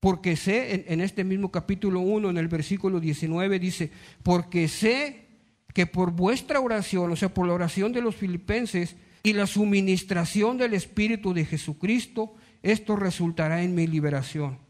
Porque 0.00 0.34
sé, 0.34 0.74
en, 0.74 0.84
en, 0.88 1.00
este 1.02 1.22
mismo 1.22 1.52
capítulo 1.52 2.00
1, 2.00 2.30
en 2.30 2.36
el 2.36 2.48
versículo 2.48 2.98
19, 2.98 3.60
dice, 3.60 3.92
porque 4.24 4.66
sé 4.66 5.28
que 5.72 5.86
por 5.86 6.10
vuestra 6.10 6.58
oración, 6.58 7.12
o 7.12 7.16
sea, 7.16 7.32
por 7.32 7.46
la 7.46 7.54
oración 7.54 7.92
de 7.92 8.00
los 8.00 8.16
filipenses, 8.16 8.96
y 9.26 9.32
la 9.32 9.48
suministración 9.48 10.56
del 10.56 10.72
Espíritu 10.72 11.34
de 11.34 11.44
Jesucristo, 11.44 12.36
esto 12.62 12.94
resultará 12.94 13.60
en 13.64 13.74
mi 13.74 13.88
liberación, 13.88 14.60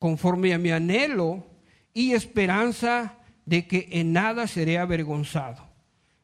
conforme 0.00 0.52
a 0.52 0.58
mi 0.58 0.72
anhelo 0.72 1.46
y 1.94 2.10
esperanza 2.10 3.20
de 3.46 3.68
que 3.68 3.88
en 3.92 4.12
nada 4.12 4.48
seré 4.48 4.78
avergonzado. 4.78 5.64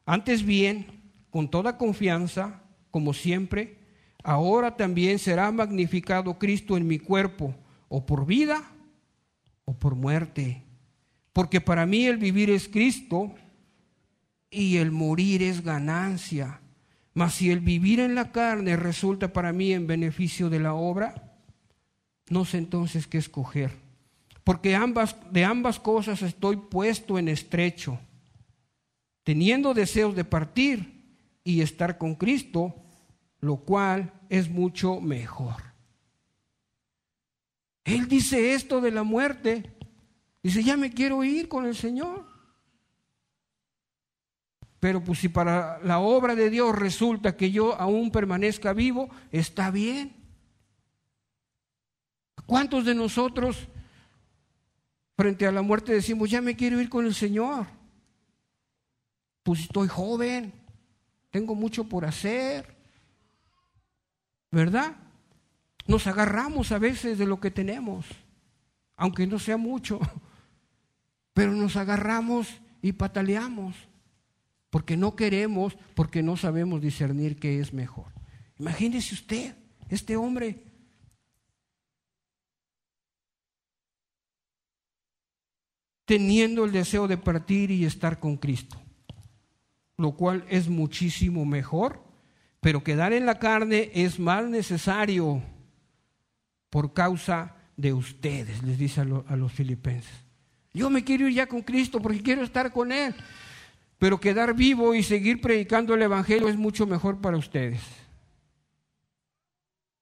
Antes 0.05 0.43
bien, 0.43 0.85
con 1.29 1.49
toda 1.49 1.77
confianza, 1.77 2.61
como 2.91 3.13
siempre, 3.13 3.79
ahora 4.21 4.75
también 4.75 5.17
será 5.17 5.49
magnificado 5.53 6.37
Cristo 6.37 6.75
en 6.75 6.85
mi 6.85 6.99
cuerpo, 6.99 7.55
o 7.87 8.05
por 8.05 8.25
vida 8.25 8.69
o 9.63 9.79
por 9.79 9.95
muerte. 9.95 10.61
Porque 11.31 11.61
para 11.61 11.85
mí 11.85 12.05
el 12.05 12.17
vivir 12.17 12.49
es 12.49 12.67
Cristo 12.67 13.33
y 14.49 14.75
el 14.75 14.91
morir 14.91 15.41
es 15.41 15.63
ganancia. 15.63 16.59
Mas 17.15 17.35
si 17.35 17.49
el 17.49 17.61
vivir 17.61 18.01
en 18.01 18.13
la 18.13 18.31
carne 18.33 18.75
resulta 18.75 19.31
para 19.31 19.53
mí 19.53 19.71
en 19.71 19.87
beneficio 19.87 20.49
de 20.49 20.59
la 20.59 20.73
obra, 20.73 21.39
no 22.29 22.43
sé 22.43 22.57
entonces 22.57 23.07
qué 23.07 23.17
escoger. 23.17 23.71
Porque 24.43 24.75
ambas, 24.75 25.15
de 25.31 25.45
ambas 25.45 25.79
cosas 25.79 26.21
estoy 26.21 26.57
puesto 26.57 27.17
en 27.17 27.29
estrecho, 27.29 27.97
teniendo 29.23 29.73
deseos 29.73 30.13
de 30.13 30.25
partir 30.25 31.05
y 31.41 31.61
estar 31.61 31.97
con 31.97 32.15
Cristo, 32.15 32.75
lo 33.39 33.57
cual 33.57 34.11
es 34.27 34.49
mucho 34.49 34.99
mejor. 34.99 35.55
Él 37.85 38.09
dice 38.09 38.53
esto 38.53 38.81
de 38.81 38.91
la 38.91 39.03
muerte. 39.03 39.71
Dice, 40.43 40.63
ya 40.63 40.75
me 40.75 40.91
quiero 40.91 41.23
ir 41.23 41.47
con 41.47 41.65
el 41.65 41.75
Señor. 41.75 42.34
Pero 44.79 45.03
pues 45.03 45.19
si 45.19 45.29
para 45.29 45.79
la 45.83 45.99
obra 45.99 46.35
de 46.35 46.49
Dios 46.49 46.75
resulta 46.75 47.35
que 47.35 47.51
yo 47.51 47.79
aún 47.79 48.11
permanezca 48.11 48.73
vivo, 48.73 49.09
está 49.31 49.71
bien. 49.71 50.15
¿Cuántos 52.45 52.85
de 52.85 52.93
nosotros 52.93 53.67
frente 55.17 55.47
a 55.47 55.51
la 55.51 55.61
muerte 55.61 55.93
decimos, 55.93 56.29
ya 56.29 56.41
me 56.41 56.55
quiero 56.55 56.79
ir 56.79 56.89
con 56.89 57.05
el 57.05 57.15
Señor? 57.15 57.65
Pues 59.43 59.61
estoy 59.61 59.87
joven, 59.87 60.53
tengo 61.31 61.55
mucho 61.55 61.85
por 61.85 62.05
hacer, 62.05 62.75
¿verdad? 64.51 64.95
Nos 65.87 66.07
agarramos 66.07 66.71
a 66.71 66.79
veces 66.79 67.17
de 67.17 67.25
lo 67.25 67.39
que 67.39 67.51
tenemos, 67.51 68.05
aunque 68.95 69.25
no 69.25 69.39
sea 69.39 69.57
mucho, 69.57 69.99
pero 71.33 71.53
nos 71.53 71.75
agarramos 71.75 72.61
y 72.81 72.91
pataleamos 72.91 73.75
porque 74.75 74.97
no 74.97 75.15
queremos, 75.15 75.77
porque 75.93 76.21
no 76.21 76.35
sabemos 76.35 76.81
discernir 76.81 77.39
qué 77.39 77.61
es 77.61 77.71
mejor. 77.71 78.07
Imagínese 78.59 79.13
usted, 79.13 79.55
este 79.87 80.17
hombre. 80.17 80.63
teniendo 86.03 86.65
el 86.65 86.73
deseo 86.73 87.07
de 87.07 87.15
partir 87.15 87.71
y 87.71 87.85
estar 87.85 88.19
con 88.19 88.35
Cristo, 88.35 88.75
lo 89.95 90.11
cual 90.11 90.43
es 90.49 90.67
muchísimo 90.67 91.45
mejor, 91.45 92.03
pero 92.59 92.83
quedar 92.83 93.13
en 93.13 93.25
la 93.25 93.39
carne 93.39 93.91
es 93.93 94.19
más 94.19 94.43
necesario 94.43 95.41
por 96.69 96.93
causa 96.93 97.55
de 97.77 97.93
ustedes, 97.93 98.61
les 98.61 98.77
dice 98.77 98.99
a, 98.99 99.05
los 99.05 99.53
filipenses. 99.53 100.25
Yo 100.73 100.89
me 100.89 101.05
quiero 101.05 101.29
ir 101.29 101.35
ya 101.35 101.47
con 101.47 101.61
Cristo 101.61 102.01
porque 102.01 102.21
quiero 102.21 102.43
estar 102.43 102.73
con 102.73 102.91
Él. 102.91 103.15
Pero 103.97 104.19
quedar 104.19 104.55
vivo 104.55 104.93
y 104.93 105.03
seguir 105.03 105.41
predicando 105.41 105.93
el 105.93 106.01
Evangelio 106.01 106.49
es 106.49 106.57
mucho 106.57 106.85
mejor 106.85 107.21
para 107.21 107.37
ustedes. 107.37 107.81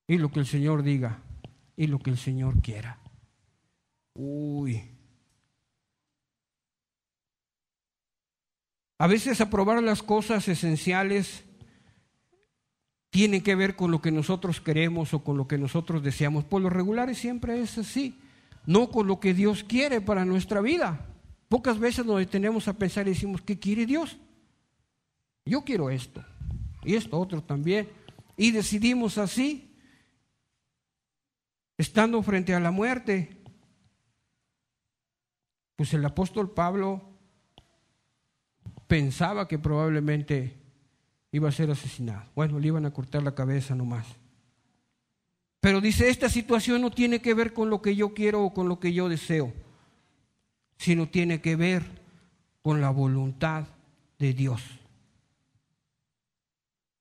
Y 0.07 0.17
lo 0.17 0.31
que 0.31 0.39
el 0.39 0.45
Señor 0.45 0.83
diga, 0.83 1.19
y 1.75 1.87
lo 1.87 1.99
que 1.99 2.09
el 2.09 2.17
Señor 2.17 2.61
quiera. 2.61 2.99
Uy. 4.13 4.83
A 8.97 9.07
veces 9.07 9.41
aprobar 9.41 9.81
las 9.83 10.03
cosas 10.03 10.47
esenciales 10.47 11.43
tiene 13.09 13.43
que 13.43 13.53
ver 13.53 13.75
con 13.75 13.91
lo 13.91 14.01
que 14.01 14.11
nosotros 14.11 14.59
queremos 14.59 15.13
o 15.13 15.23
con 15.23 15.37
lo 15.37 15.47
que 15.47 15.57
nosotros 15.57 16.01
deseamos. 16.01 16.45
Por 16.45 16.61
lo 16.61 16.69
regular 16.69 17.13
siempre 17.13 17.61
es 17.61 17.77
así, 17.77 18.19
no 18.65 18.89
con 18.89 19.07
lo 19.07 19.19
que 19.19 19.33
Dios 19.33 19.63
quiere 19.63 20.01
para 20.01 20.25
nuestra 20.25 20.61
vida. 20.61 21.12
Pocas 21.53 21.77
veces 21.77 22.03
nos 22.03 22.17
detenemos 22.17 22.67
a 22.67 22.73
pensar 22.73 23.05
y 23.05 23.11
decimos, 23.11 23.39
¿qué 23.43 23.59
quiere 23.59 23.85
Dios? 23.85 24.17
Yo 25.45 25.63
quiero 25.63 25.91
esto 25.91 26.25
y 26.83 26.95
esto 26.95 27.19
otro 27.19 27.43
también. 27.43 27.87
Y 28.35 28.49
decidimos 28.49 29.19
así, 29.19 29.71
estando 31.77 32.23
frente 32.23 32.55
a 32.55 32.59
la 32.59 32.71
muerte. 32.71 33.37
Pues 35.75 35.93
el 35.93 36.03
apóstol 36.03 36.49
Pablo 36.49 37.03
pensaba 38.87 39.47
que 39.47 39.59
probablemente 39.59 40.57
iba 41.31 41.49
a 41.49 41.51
ser 41.51 41.69
asesinado. 41.69 42.31
Bueno, 42.33 42.59
le 42.59 42.69
iban 42.69 42.87
a 42.87 42.93
cortar 42.93 43.21
la 43.21 43.35
cabeza 43.35 43.75
nomás. 43.75 44.07
Pero 45.59 45.81
dice, 45.81 46.09
esta 46.09 46.29
situación 46.29 46.81
no 46.81 46.89
tiene 46.89 47.21
que 47.21 47.35
ver 47.35 47.53
con 47.53 47.69
lo 47.69 47.79
que 47.79 47.95
yo 47.95 48.15
quiero 48.15 48.43
o 48.43 48.55
con 48.55 48.67
lo 48.67 48.79
que 48.79 48.91
yo 48.91 49.07
deseo 49.07 49.53
sino 50.77 51.09
tiene 51.09 51.41
que 51.41 51.55
ver 51.55 51.83
con 52.61 52.81
la 52.81 52.89
voluntad 52.89 53.67
de 54.19 54.33
Dios. 54.33 54.61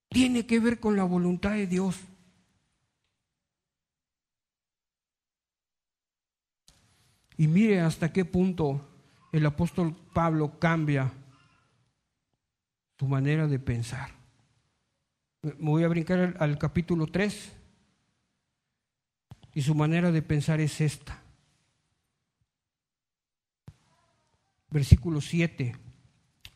Tiene 0.08 0.46
que 0.46 0.60
ver 0.60 0.78
con 0.78 0.96
la 0.96 1.04
voluntad 1.04 1.52
de 1.52 1.66
Dios. 1.66 1.98
Y 7.36 7.48
mire 7.48 7.80
hasta 7.80 8.12
qué 8.12 8.24
punto 8.24 8.88
el 9.32 9.46
apóstol 9.46 9.96
Pablo 10.12 10.58
cambia 10.58 11.10
su 12.98 13.06
manera 13.06 13.46
de 13.46 13.58
pensar. 13.58 14.10
Me 15.42 15.70
voy 15.70 15.82
a 15.82 15.88
brincar 15.88 16.36
al, 16.38 16.58
capítulo 16.58 17.06
3 17.06 17.52
y 19.54 19.62
su 19.62 19.74
manera 19.74 20.12
de 20.12 20.22
pensar 20.22 20.60
es 20.60 20.80
esta. 20.80 21.21
Versículo 24.72 25.20
7 25.20 25.76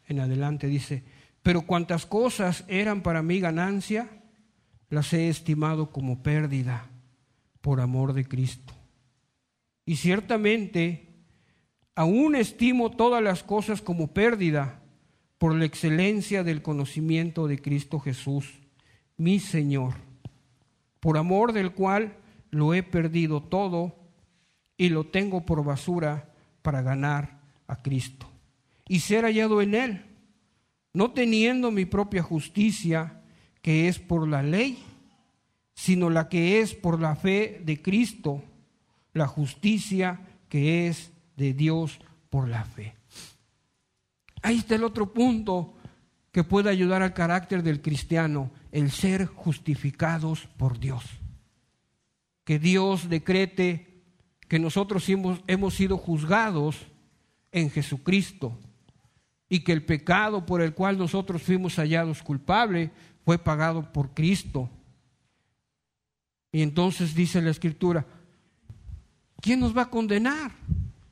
en 0.09 0.20
adelante 0.20 0.68
dice, 0.68 1.05
pero 1.42 1.62
cuantas 1.62 2.07
cosas 2.07 2.64
eran 2.66 3.02
para 3.02 3.22
mí 3.22 3.40
ganancia, 3.40 4.09
las 4.88 5.12
he 5.12 5.29
estimado 5.29 5.90
como 5.90 6.22
pérdida 6.22 6.88
por 7.61 7.81
amor 7.81 8.14
de 8.14 8.24
Cristo. 8.24 8.72
Y 9.85 9.96
ciertamente, 9.96 11.09
aún 11.94 12.37
estimo 12.37 12.90
todas 12.90 13.22
las 13.22 13.42
cosas 13.42 13.83
como 13.83 14.14
pérdida 14.14 14.81
por 15.38 15.55
la 15.55 15.66
excelencia 15.66 16.42
del 16.42 16.62
conocimiento 16.62 17.46
de 17.46 17.61
Cristo 17.61 18.00
Jesús, 18.00 18.55
mi 19.16 19.40
Señor, 19.40 19.94
por 21.00 21.18
amor 21.18 21.52
del 21.52 21.72
cual 21.72 22.16
lo 22.50 22.72
he 22.74 22.83
perdido 22.83 23.42
todo 23.42 23.94
y 24.76 24.88
lo 24.88 25.07
tengo 25.07 25.44
por 25.44 25.64
basura 25.64 26.33
para 26.62 26.83
ganar 26.83 27.36
a 27.66 27.83
Cristo 27.83 28.31
y 28.88 29.00
ser 29.00 29.24
hallado 29.24 29.61
en 29.62 29.74
Él, 29.74 30.05
no 30.92 31.11
teniendo 31.11 31.70
mi 31.70 31.85
propia 31.85 32.22
justicia, 32.22 33.20
que 33.62 33.88
es 33.88 33.98
por 33.98 34.29
la 34.29 34.42
ley, 34.42 34.83
sino 35.74 36.09
la 36.09 36.29
que 36.29 36.61
es 36.61 36.74
por 36.74 37.00
la 37.00 37.16
fe 37.16 37.61
de 37.64 37.83
Cristo, 37.83 38.42
la 39.12 39.26
justicia 39.26 40.20
que 40.48 40.88
es 40.88 41.11
de 41.37 41.52
Dios 41.52 41.98
por 42.31 42.48
la 42.48 42.64
fe. 42.64 42.94
Ahí 44.42 44.59
está 44.59 44.76
el 44.76 44.85
otro 44.85 45.12
punto 45.12 45.74
que 46.31 46.44
puede 46.44 46.70
ayudar 46.70 47.02
al 47.02 47.14
carácter 47.14 47.62
del 47.62 47.81
cristiano, 47.83 48.50
el 48.70 48.90
ser 48.90 49.26
justificados 49.26 50.48
por 50.57 50.79
Dios. 50.79 51.05
Que 52.44 52.59
Dios 52.59 53.09
decrete 53.09 54.05
que 54.48 54.59
nosotros 54.59 55.09
hemos, 55.09 55.40
hemos 55.46 55.74
sido 55.74 55.96
juzgados 55.96 56.87
en 57.57 57.71
Jesucristo 57.71 58.55
y 59.49 59.64
que 59.64 59.73
el 59.73 59.83
pecado 59.83 60.45
por 60.45 60.61
el 60.61 60.75
cual 60.75 60.99
nosotros 60.99 61.42
fuimos 61.42 61.77
hallados 61.77 62.23
culpables 62.23 62.90
fue 63.25 63.38
pagado 63.38 63.90
por 63.95 64.12
Cristo. 64.12 64.69
Y 66.53 66.61
entonces 66.61 67.14
dice 67.14 67.40
la 67.40 67.51
Escritura, 67.51 68.05
¿quién 69.40 69.61
nos 69.61 69.75
va 69.75 69.83
a 69.83 69.90
condenar 69.90 70.53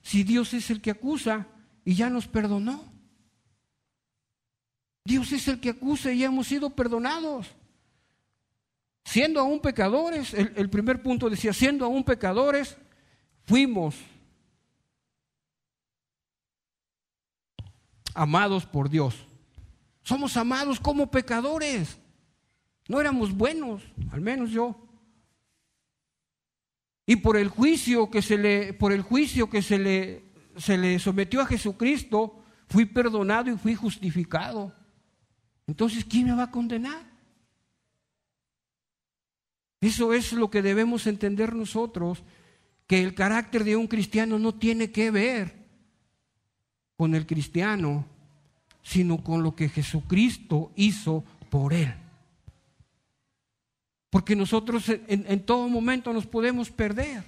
si 0.03 0.23
Dios 0.23 0.53
es 0.53 0.69
el 0.69 0.83
que 0.83 0.91
acusa 0.91 1.47
y 1.83 1.95
ya 1.95 2.11
nos 2.11 2.29
perdonó? 2.29 2.93
Dios 5.03 5.33
es 5.33 5.49
el 5.49 5.61
que 5.61 5.71
acusa 5.71 6.13
y 6.13 6.19
ya 6.19 6.27
hemos 6.27 6.47
sido 6.47 6.69
perdonados. 6.69 7.47
Siendo 9.03 9.41
aún 9.41 9.61
pecadores, 9.61 10.35
el, 10.35 10.69
primer 10.69 11.03
punto 11.03 11.31
decía, 11.31 11.55
siendo 11.55 11.87
aún 11.87 12.05
pecadores, 12.05 12.77
fuimos 13.45 13.95
amados 18.15 18.65
por 18.65 18.89
Dios. 18.89 19.27
Somos 20.03 20.37
amados 20.37 20.81
como 20.81 21.11
pecadores. 21.11 21.99
No 22.89 23.01
éramos 23.01 23.33
buenos, 23.33 23.83
al 24.11 24.21
menos 24.21 24.51
yo. 24.51 24.77
Y 27.07 27.17
por 27.17 27.37
el 27.37 27.49
juicio 27.49 28.11
que 28.11 28.23
se 28.23 28.39
le, 28.39 28.73
por 28.73 28.93
el 28.93 29.03
juicio 29.03 29.51
que 29.51 29.63
se 29.63 29.79
le, 29.79 30.25
se 30.57 30.79
le 30.79 30.99
sometió 30.99 31.41
a 31.41 31.47
Jesucristo, 31.47 32.43
fui 32.69 32.87
perdonado 32.87 33.51
y 33.51 33.59
fui 33.59 33.75
justificado. 33.75 34.75
Entonces, 35.67 36.05
¿quién 36.05 36.27
me 36.27 36.35
va 36.35 36.45
a 36.45 36.51
condenar? 36.51 37.13
Eso 39.81 40.15
es 40.15 40.33
lo 40.33 40.51
que 40.51 40.63
debemos 40.63 41.07
entender 41.07 41.55
nosotros, 41.55 42.23
que 42.87 43.03
el 43.03 43.15
carácter 43.15 43.65
de 43.65 43.77
un 43.77 43.87
cristiano 43.87 44.39
no 44.39 44.55
tiene 44.55 44.91
que 44.91 45.11
ver 45.11 45.64
con 46.97 47.15
el 47.15 47.27
cristiano, 47.27 48.07
sino 48.83 49.23
con 49.23 49.43
lo 49.43 49.55
que 49.55 49.69
Jesucristo 49.69 50.71
hizo 50.77 51.25
por 51.51 51.73
él. 51.73 51.93
Porque 54.11 54.37
nosotros 54.37 54.89
en, 54.89 55.45
todo 55.45 55.69
momento 55.69 56.13
nos 56.13 56.27
podemos 56.27 56.71
perder. 56.71 57.25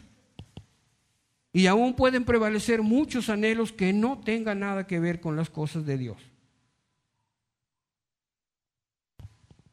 Y 1.53 1.67
aún 1.67 1.95
pueden 1.95 2.25
prevalecer 2.25 2.83
muchos 2.83 3.29
anhelos 3.29 3.73
que 3.73 3.93
no 3.93 4.21
tengan 4.21 4.61
nada 4.61 4.87
que 4.87 5.01
ver 5.01 5.21
con 5.21 5.35
las 5.35 5.51
cosas 5.51 5.85
de 5.87 5.99
Dios. 5.99 6.19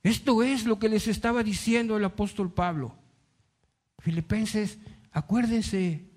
Esto 0.02 0.42
es 0.44 0.66
lo 0.66 0.80
que 0.80 0.90
les 0.90 1.08
estaba 1.08 1.44
diciendo 1.44 1.98
el 1.98 2.06
apóstol 2.06 2.52
Pablo. 2.52 2.96
Filipenses, 4.00 4.80
acuérdense 5.12 6.13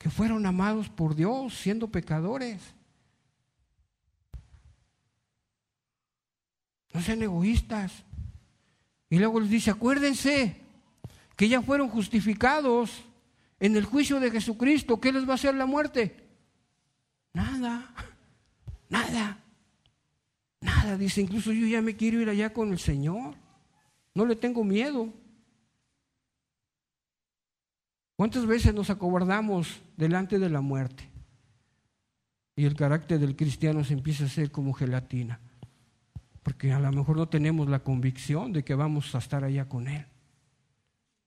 que 0.00 0.08
fueron 0.08 0.46
amados 0.46 0.88
por 0.88 1.14
Dios 1.14 1.54
siendo 1.58 1.88
pecadores. 1.88 2.58
No 6.94 7.02
sean 7.02 7.22
egoístas. 7.22 7.92
Y 9.10 9.18
luego 9.18 9.40
les 9.40 9.50
dice, 9.50 9.70
acuérdense 9.70 10.56
que 11.36 11.50
ya 11.50 11.60
fueron 11.60 11.90
justificados 11.90 13.04
en 13.58 13.76
el 13.76 13.84
juicio 13.84 14.20
de 14.20 14.30
Jesucristo. 14.30 14.98
¿Qué 14.98 15.12
les 15.12 15.28
va 15.28 15.32
a 15.32 15.34
hacer 15.34 15.54
la 15.54 15.66
muerte? 15.66 16.16
Nada, 17.34 17.94
nada. 18.88 19.44
Nada, 20.62 20.96
dice, 20.96 21.20
incluso 21.20 21.52
yo 21.52 21.66
ya 21.66 21.82
me 21.82 21.94
quiero 21.94 22.22
ir 22.22 22.30
allá 22.30 22.54
con 22.54 22.72
el 22.72 22.78
Señor. 22.78 23.34
No 24.14 24.24
le 24.24 24.34
tengo 24.34 24.64
miedo. 24.64 25.12
¿Cuántas 28.20 28.44
veces 28.44 28.74
nos 28.74 28.90
acobardamos 28.90 29.80
delante 29.96 30.38
de 30.38 30.50
la 30.50 30.60
muerte? 30.60 31.08
Y 32.54 32.66
el 32.66 32.76
carácter 32.76 33.18
del 33.18 33.34
cristiano 33.34 33.82
se 33.82 33.94
empieza 33.94 34.24
a 34.24 34.26
hacer 34.26 34.50
como 34.50 34.74
gelatina. 34.74 35.40
Porque 36.42 36.70
a 36.70 36.78
lo 36.80 36.92
mejor 36.92 37.16
no 37.16 37.30
tenemos 37.30 37.70
la 37.70 37.78
convicción 37.78 38.52
de 38.52 38.62
que 38.62 38.74
vamos 38.74 39.14
a 39.14 39.18
estar 39.20 39.42
allá 39.42 39.70
con 39.70 39.88
Él. 39.88 40.04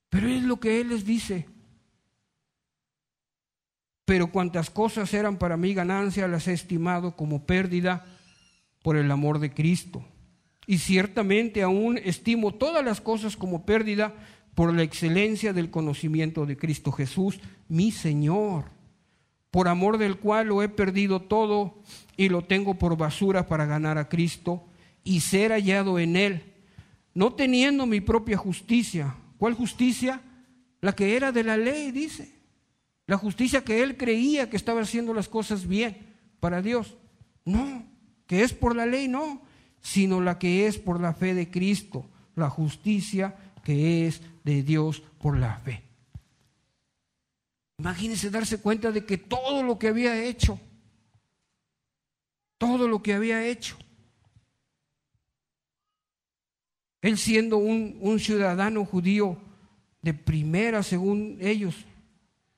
Pero 0.09 0.27
es 0.27 0.43
lo 0.43 0.59
que 0.59 0.81
Él 0.81 0.89
les 0.89 1.03
dice. 1.03 1.49
Pero 4.05 4.31
cuantas 4.31 4.69
cosas 4.69 5.11
eran 5.15 5.37
para 5.37 5.57
mí 5.57 5.73
ganancia, 5.73 6.27
las 6.27 6.47
he 6.47 6.53
estimado 6.53 7.15
como 7.15 7.47
pérdida 7.47 8.05
por 8.83 8.97
el 8.97 9.09
amor 9.09 9.39
de 9.39 9.51
Cristo. 9.51 10.05
Y 10.67 10.77
ciertamente 10.77 11.63
aún 11.63 11.97
estimo 11.97 12.53
todas 12.53 12.85
las 12.85 13.01
cosas 13.01 13.35
como 13.35 13.65
pérdida 13.65 14.13
por 14.55 14.73
la 14.73 14.83
excelencia 14.83 15.53
del 15.53 15.69
conocimiento 15.69 16.45
de 16.45 16.57
Cristo 16.57 16.91
Jesús, 16.91 17.39
mi 17.67 17.91
Señor, 17.91 18.65
por 19.51 19.67
amor 19.67 19.97
del 19.97 20.17
cual 20.17 20.47
lo 20.47 20.63
he 20.63 20.69
perdido 20.69 21.21
todo 21.21 21.81
y 22.17 22.29
lo 22.29 22.43
tengo 22.43 22.75
por 22.75 22.97
basura 22.97 23.47
para 23.47 23.65
ganar 23.65 23.97
a 23.97 24.09
Cristo 24.09 24.63
y 25.03 25.21
ser 25.21 25.51
hallado 25.51 25.99
en 25.99 26.15
Él, 26.15 26.53
no 27.13 27.33
teniendo 27.33 27.85
mi 27.85 28.01
propia 28.01 28.37
justicia. 28.37 29.15
¿Cuál 29.37 29.53
justicia? 29.53 30.21
La 30.81 30.93
que 30.93 31.15
era 31.15 31.31
de 31.31 31.43
la 31.43 31.57
ley, 31.57 31.91
dice. 31.91 32.33
La 33.05 33.17
justicia 33.17 33.63
que 33.63 33.83
Él 33.83 33.97
creía 33.97 34.49
que 34.49 34.57
estaba 34.57 34.81
haciendo 34.81 35.13
las 35.13 35.27
cosas 35.27 35.67
bien 35.67 35.97
para 36.39 36.61
Dios. 36.61 36.95
No, 37.45 37.85
que 38.27 38.43
es 38.43 38.53
por 38.53 38.75
la 38.75 38.85
ley, 38.85 39.07
no, 39.07 39.41
sino 39.81 40.21
la 40.21 40.39
que 40.39 40.67
es 40.67 40.77
por 40.77 41.01
la 41.01 41.13
fe 41.13 41.33
de 41.33 41.51
Cristo, 41.51 42.09
la 42.35 42.49
justicia 42.49 43.35
que 43.63 44.07
es 44.07 44.21
de 44.43 44.61
Dios 44.61 45.01
por 45.19 45.37
la 45.37 45.57
fe. 45.57 45.83
Imagínense 47.79 48.29
darse 48.29 48.59
cuenta 48.59 48.91
de 48.91 49.05
que 49.05 49.17
todo 49.17 49.63
lo 49.63 49.79
que 49.79 49.87
había 49.87 50.23
hecho, 50.23 50.59
todo 52.57 52.87
lo 52.87 53.01
que 53.01 53.13
había 53.13 53.45
hecho, 53.45 53.77
él 57.01 57.17
siendo 57.17 57.57
un, 57.57 57.97
un 57.99 58.19
ciudadano 58.19 58.85
judío 58.85 59.37
de 60.01 60.13
primera 60.13 60.83
según 60.83 61.37
ellos, 61.41 61.75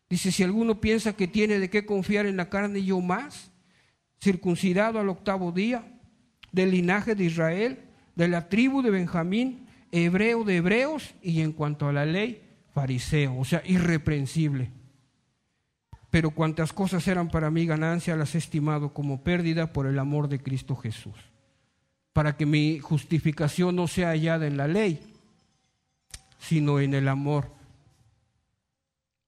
dice, 0.10 0.32
si 0.32 0.44
alguno 0.44 0.82
piensa 0.82 1.16
que 1.16 1.28
tiene 1.28 1.60
de 1.60 1.70
qué 1.70 1.86
confiar 1.86 2.26
en 2.26 2.38
la 2.38 2.50
carne, 2.50 2.84
yo 2.84 3.00
más, 3.02 3.52
circuncidado 4.22 5.00
al 5.00 5.10
octavo 5.10 5.52
día, 5.52 5.92
del 6.52 6.72
linaje 6.72 7.16
de 7.16 7.26
Israel, 7.26 7.80
de 8.16 8.28
la 8.28 8.48
tribu 8.50 8.82
de 8.82 8.92
Benjamín, 8.92 9.65
hebreo 9.96 10.44
de 10.44 10.58
hebreos 10.58 11.16
y 11.22 11.42
en 11.42 11.52
cuanto 11.52 11.88
a 11.88 11.94
la 11.94 12.06
ley, 12.06 12.42
fariseo, 12.74 13.38
o 13.38 13.46
sea, 13.46 13.62
irreprensible. 13.66 14.72
Pero 16.10 16.32
cuantas 16.32 16.74
cosas 16.74 17.08
eran 17.08 17.30
para 17.30 17.52
mí 17.52 17.66
ganancia, 17.66 18.16
las 18.16 18.36
he 18.36 18.38
estimado 18.38 18.94
como 18.94 19.24
pérdida 19.24 19.74
por 19.74 19.88
el 19.88 20.00
amor 20.00 20.28
de 20.28 20.40
Cristo 20.40 20.76
Jesús, 20.76 21.16
para 22.14 22.38
que 22.38 22.46
mi 22.46 22.80
justificación 22.80 23.76
no 23.76 23.88
sea 23.88 24.10
hallada 24.10 24.48
en 24.48 24.58
la 24.58 24.68
ley, 24.68 25.02
sino 26.40 26.80
en 26.80 26.94
el 26.94 27.08
amor 27.08 27.56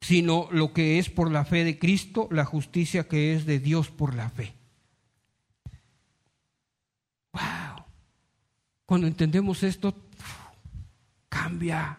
sino 0.01 0.47
lo 0.51 0.73
que 0.73 0.99
es 0.99 1.09
por 1.09 1.31
la 1.31 1.45
fe 1.45 1.63
de 1.63 1.79
Cristo, 1.79 2.27
la 2.31 2.45
justicia 2.45 3.07
que 3.07 3.33
es 3.33 3.45
de 3.45 3.59
Dios 3.59 3.89
por 3.89 4.15
la 4.15 4.29
fe. 4.29 4.53
Wow. 7.33 7.83
Cuando 8.85 9.07
entendemos 9.07 9.63
esto, 9.63 9.93
cambia, 11.47 11.97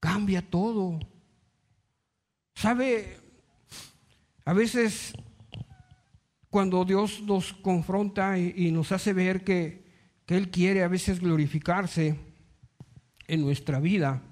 cambia 0.00 0.42
todo. 0.42 0.98
¿Sabe? 2.54 3.20
A 4.44 4.52
veces 4.52 5.12
cuando 6.50 6.84
Dios 6.84 7.22
nos 7.22 7.52
confronta 7.52 8.36
y, 8.36 8.72
nos 8.72 8.90
hace 8.90 9.12
ver 9.12 9.44
que, 9.44 9.84
que 10.26 10.36
Él 10.36 10.50
quiere 10.50 10.82
a 10.82 10.88
veces 10.88 11.20
glorificarse 11.20 12.18
en 13.28 13.42
nuestra 13.42 13.78
vida 13.78 14.22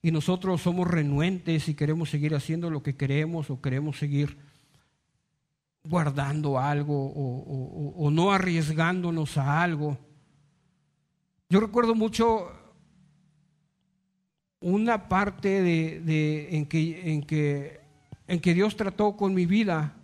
y 0.00 0.12
nosotros 0.12 0.60
somos 0.60 0.86
renuentes 0.86 1.68
y 1.68 1.74
queremos 1.74 2.10
seguir 2.10 2.34
haciendo 2.36 2.70
lo 2.70 2.84
que 2.84 2.96
queremos 2.96 3.50
o 3.50 3.60
queremos 3.60 3.98
seguir 3.98 4.38
guardando 5.82 6.60
algo 6.60 7.12
o, 7.12 8.10
no 8.12 8.30
arriesgándonos 8.30 9.36
a 9.36 9.62
algo. 9.62 9.98
Yo 11.48 11.60
recuerdo 11.60 11.94
mucho 11.94 12.52
una 14.60 15.08
parte 15.08 15.62
de, 15.62 16.48
en, 16.56 16.66
que, 16.66 17.12
en, 17.12 17.22
que, 17.22 17.80
en 18.26 18.40
que 18.40 18.54
Dios 18.54 18.76
trató 18.76 19.16
con 19.16 19.34
mi 19.34 19.46
vida 19.46 19.94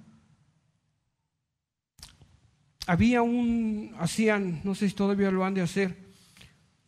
había 2.86 3.22
un, 3.22 3.94
hacían, 3.98 4.60
no 4.64 4.74
sé 4.74 4.88
si 4.88 4.94
todavía 4.94 5.30
lo 5.30 5.44
han 5.44 5.54
de 5.54 5.62
hacer, 5.62 5.96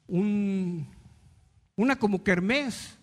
un, 0.07 0.87
una 1.75 1.97
como 1.97 2.23
kermés 2.23 2.99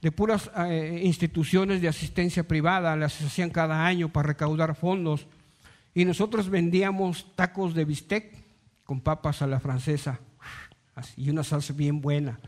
de 0.00 0.10
puras 0.10 0.50
eh, 0.56 1.02
instituciones 1.04 1.80
de 1.80 1.88
asistencia 1.88 2.46
privada, 2.46 2.96
las 2.96 3.20
hacían 3.20 3.50
cada 3.50 3.86
año 3.86 4.08
para 4.08 4.28
recaudar 4.28 4.74
fondos. 4.74 5.26
Y 5.94 6.04
nosotros 6.04 6.48
vendíamos 6.48 7.36
tacos 7.36 7.74
de 7.74 7.84
bistec 7.84 8.34
con 8.84 9.00
papas 9.00 9.42
a 9.42 9.46
la 9.46 9.60
francesa 9.60 10.18
y 11.16 11.30
una 11.30 11.44
salsa 11.44 11.72
bien 11.72 12.00
buena. 12.00 12.40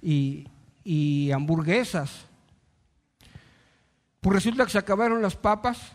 Y, 0.00 0.46
y 0.88 1.32
hamburguesas. 1.32 2.24
Pues 4.22 4.36
resulta 4.36 4.64
que 4.64 4.70
se 4.70 4.78
acabaron 4.78 5.20
las 5.20 5.36
papas 5.36 5.92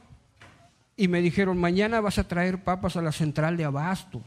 y 0.96 1.08
me 1.08 1.20
dijeron, 1.20 1.58
mañana 1.58 2.00
vas 2.00 2.20
a 2.20 2.28
traer 2.28 2.64
papas 2.64 2.96
a 2.96 3.02
la 3.02 3.12
central 3.12 3.58
de 3.58 3.64
abasto. 3.64 4.22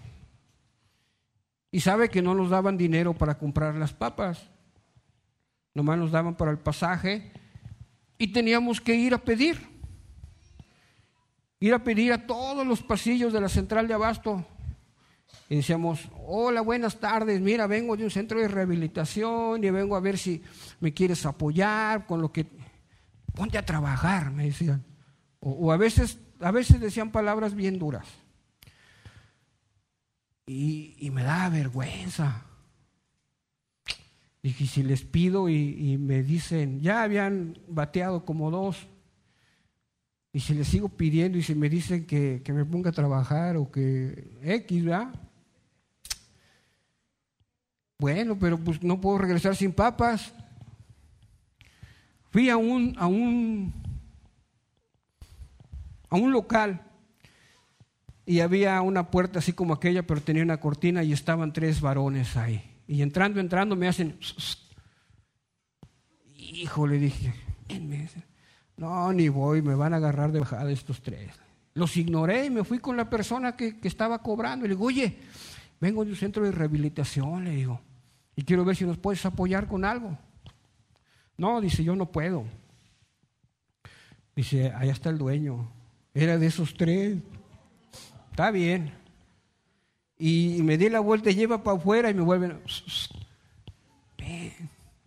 Y 1.71 1.79
sabe 1.79 2.09
que 2.09 2.21
no 2.21 2.35
nos 2.35 2.51
daban 2.51 2.77
dinero 2.77 3.15
para 3.15 3.39
comprar 3.39 3.77
las 3.77 3.93
papas, 3.93 4.51
nomás 5.73 5.99
nos 5.99 6.11
daban 6.11 6.35
para 6.35 6.51
el 6.51 6.59
pasaje 6.59 7.31
y 8.19 8.33
teníamos 8.33 8.81
que 8.81 8.97
ir 8.97 9.15
a 9.15 9.19
pedir, 9.19 9.69
ir 11.61 11.75
a 11.75 11.85
pedir 11.85 12.13
a 12.13 12.27
todos 12.27 12.67
los 12.67 12.83
pasillos 12.83 13.33
de 13.33 13.41
la 13.41 13.49
central 13.49 13.87
de 13.87 13.95
abasto. 13.95 14.45
Y 15.49 15.57
decíamos, 15.57 16.09
hola, 16.27 16.61
buenas 16.61 16.99
tardes, 16.99 17.41
mira, 17.41 17.67
vengo 17.67 17.97
de 17.97 18.05
un 18.05 18.11
centro 18.11 18.41
de 18.41 18.49
rehabilitación 18.49 19.63
y 19.63 19.71
vengo 19.71 19.95
a 19.97 20.01
ver 20.01 20.19
si 20.19 20.43
me 20.81 20.93
quieres 20.93 21.25
apoyar 21.27 22.07
con 22.07 22.21
lo 22.21 22.33
que... 22.33 22.47
Ponte 23.35 23.59
a 23.59 23.67
trabajar, 23.67 24.31
me 24.31 24.47
decían. 24.47 24.83
O, 25.41 25.71
a 25.71 25.77
veces 25.77 26.19
a 26.41 26.51
veces 26.51 26.81
decían 26.81 27.11
palabras 27.11 27.55
bien 27.55 27.79
duras. 27.79 28.07
Y, 30.47 31.11
me 31.13 31.25
da 31.25 31.49
vergüenza. 31.49 32.45
Dije, 34.43 34.67
si 34.67 34.83
les 34.85 35.03
pido 35.03 35.49
y, 35.49 35.99
me 35.99 36.23
dicen, 36.23 36.81
ya 36.81 37.03
habían 37.03 37.59
bateado 37.67 38.25
como 38.25 38.51
dos, 38.51 38.87
y 40.37 40.41
si 40.41 40.53
les 40.53 40.69
sigo 40.69 40.91
pidiendo 40.91 41.39
y 41.39 41.43
si 41.43 41.55
me 41.55 41.71
dicen 41.71 42.05
que, 42.05 42.43
me 42.49 42.67
ponga 42.67 42.91
a 42.91 42.93
trabajar 42.93 43.57
o 43.57 43.73
que 43.73 44.37
X, 44.43 44.85
¿verdad? 44.85 45.15
Bueno, 47.99 48.39
pero 48.39 48.59
pues 48.59 48.83
no 48.83 49.01
puedo 49.01 49.17
regresar 49.17 49.57
sin 49.57 49.73
papas. 49.73 50.35
Fui 52.29 52.51
a 52.51 52.59
un, 52.59 52.95
a 52.99 53.07
un 53.07 53.73
a 56.11 56.17
un 56.17 56.33
local 56.33 56.83
y 58.27 58.41
había 58.41 58.83
una 58.83 59.11
puerta 59.11 59.39
así 59.39 59.55
como 59.55 59.73
aquella, 59.73 60.07
pero 60.07 60.21
tenía 60.21 60.43
una 60.43 60.61
cortina 60.61 61.03
y 61.03 61.15
estaban 61.15 61.55
tres 61.55 61.81
varones 61.81 62.37
ahí. 62.37 62.63
Y 62.87 63.01
entrando, 63.01 63.41
entrando, 63.41 63.75
me 63.75 63.89
hacen... 63.89 64.19
Hijo, 66.37 66.87
le 66.87 66.99
dije, 66.99 67.33
no, 68.77 69.13
ni 69.13 69.29
voy, 69.29 69.63
me 69.63 69.75
van 69.75 69.95
a 69.95 69.97
agarrar 69.97 70.33
de 70.33 70.41
bajada 70.41 70.71
estos 70.71 71.03
tres. 71.03 71.33
Los 71.75 71.97
ignoré 71.97 72.47
y 72.47 72.51
me 72.51 72.65
fui 72.65 72.79
con 72.79 72.97
la 72.97 73.09
persona 73.09 73.57
que, 73.57 73.79
que 73.79 73.89
estaba 73.89 74.23
cobrando. 74.23 74.67
Le 74.67 74.75
digo, 74.75 74.87
oye, 74.87 75.19
vengo 75.81 76.05
de 76.05 76.11
un 76.11 76.17
centro 76.17 76.45
de 76.45 76.53
rehabilitación, 76.53 77.45
le 77.45 77.51
digo, 77.53 77.81
y 78.35 78.43
quiero 78.43 78.65
ver 78.65 78.77
si 78.77 78.85
nos 78.85 78.99
puedes 78.99 79.25
apoyar 79.25 79.67
con 79.67 79.85
algo. 79.85 80.17
No, 81.39 81.61
dice, 81.61 81.85
yo 81.85 81.97
no 81.97 82.11
puedo. 82.11 82.45
Dice, 84.35 84.71
allá 84.73 84.93
está 84.93 85.11
el 85.11 85.19
dueño. 85.19 85.71
Era 86.13 86.39
de 86.39 86.47
esos 86.47 86.75
tres. 86.75 87.19
Está 88.31 88.51
bien. 88.51 88.93
Y 90.19 90.61
me 90.63 90.79
di 90.79 90.89
la 90.89 91.01
vuelta 91.01 91.31
y 91.31 91.35
lleva 91.35 91.63
para 91.63 91.77
afuera 91.77 92.11
y 92.11 92.15
me 92.15 92.23
vuelven. 92.23 92.61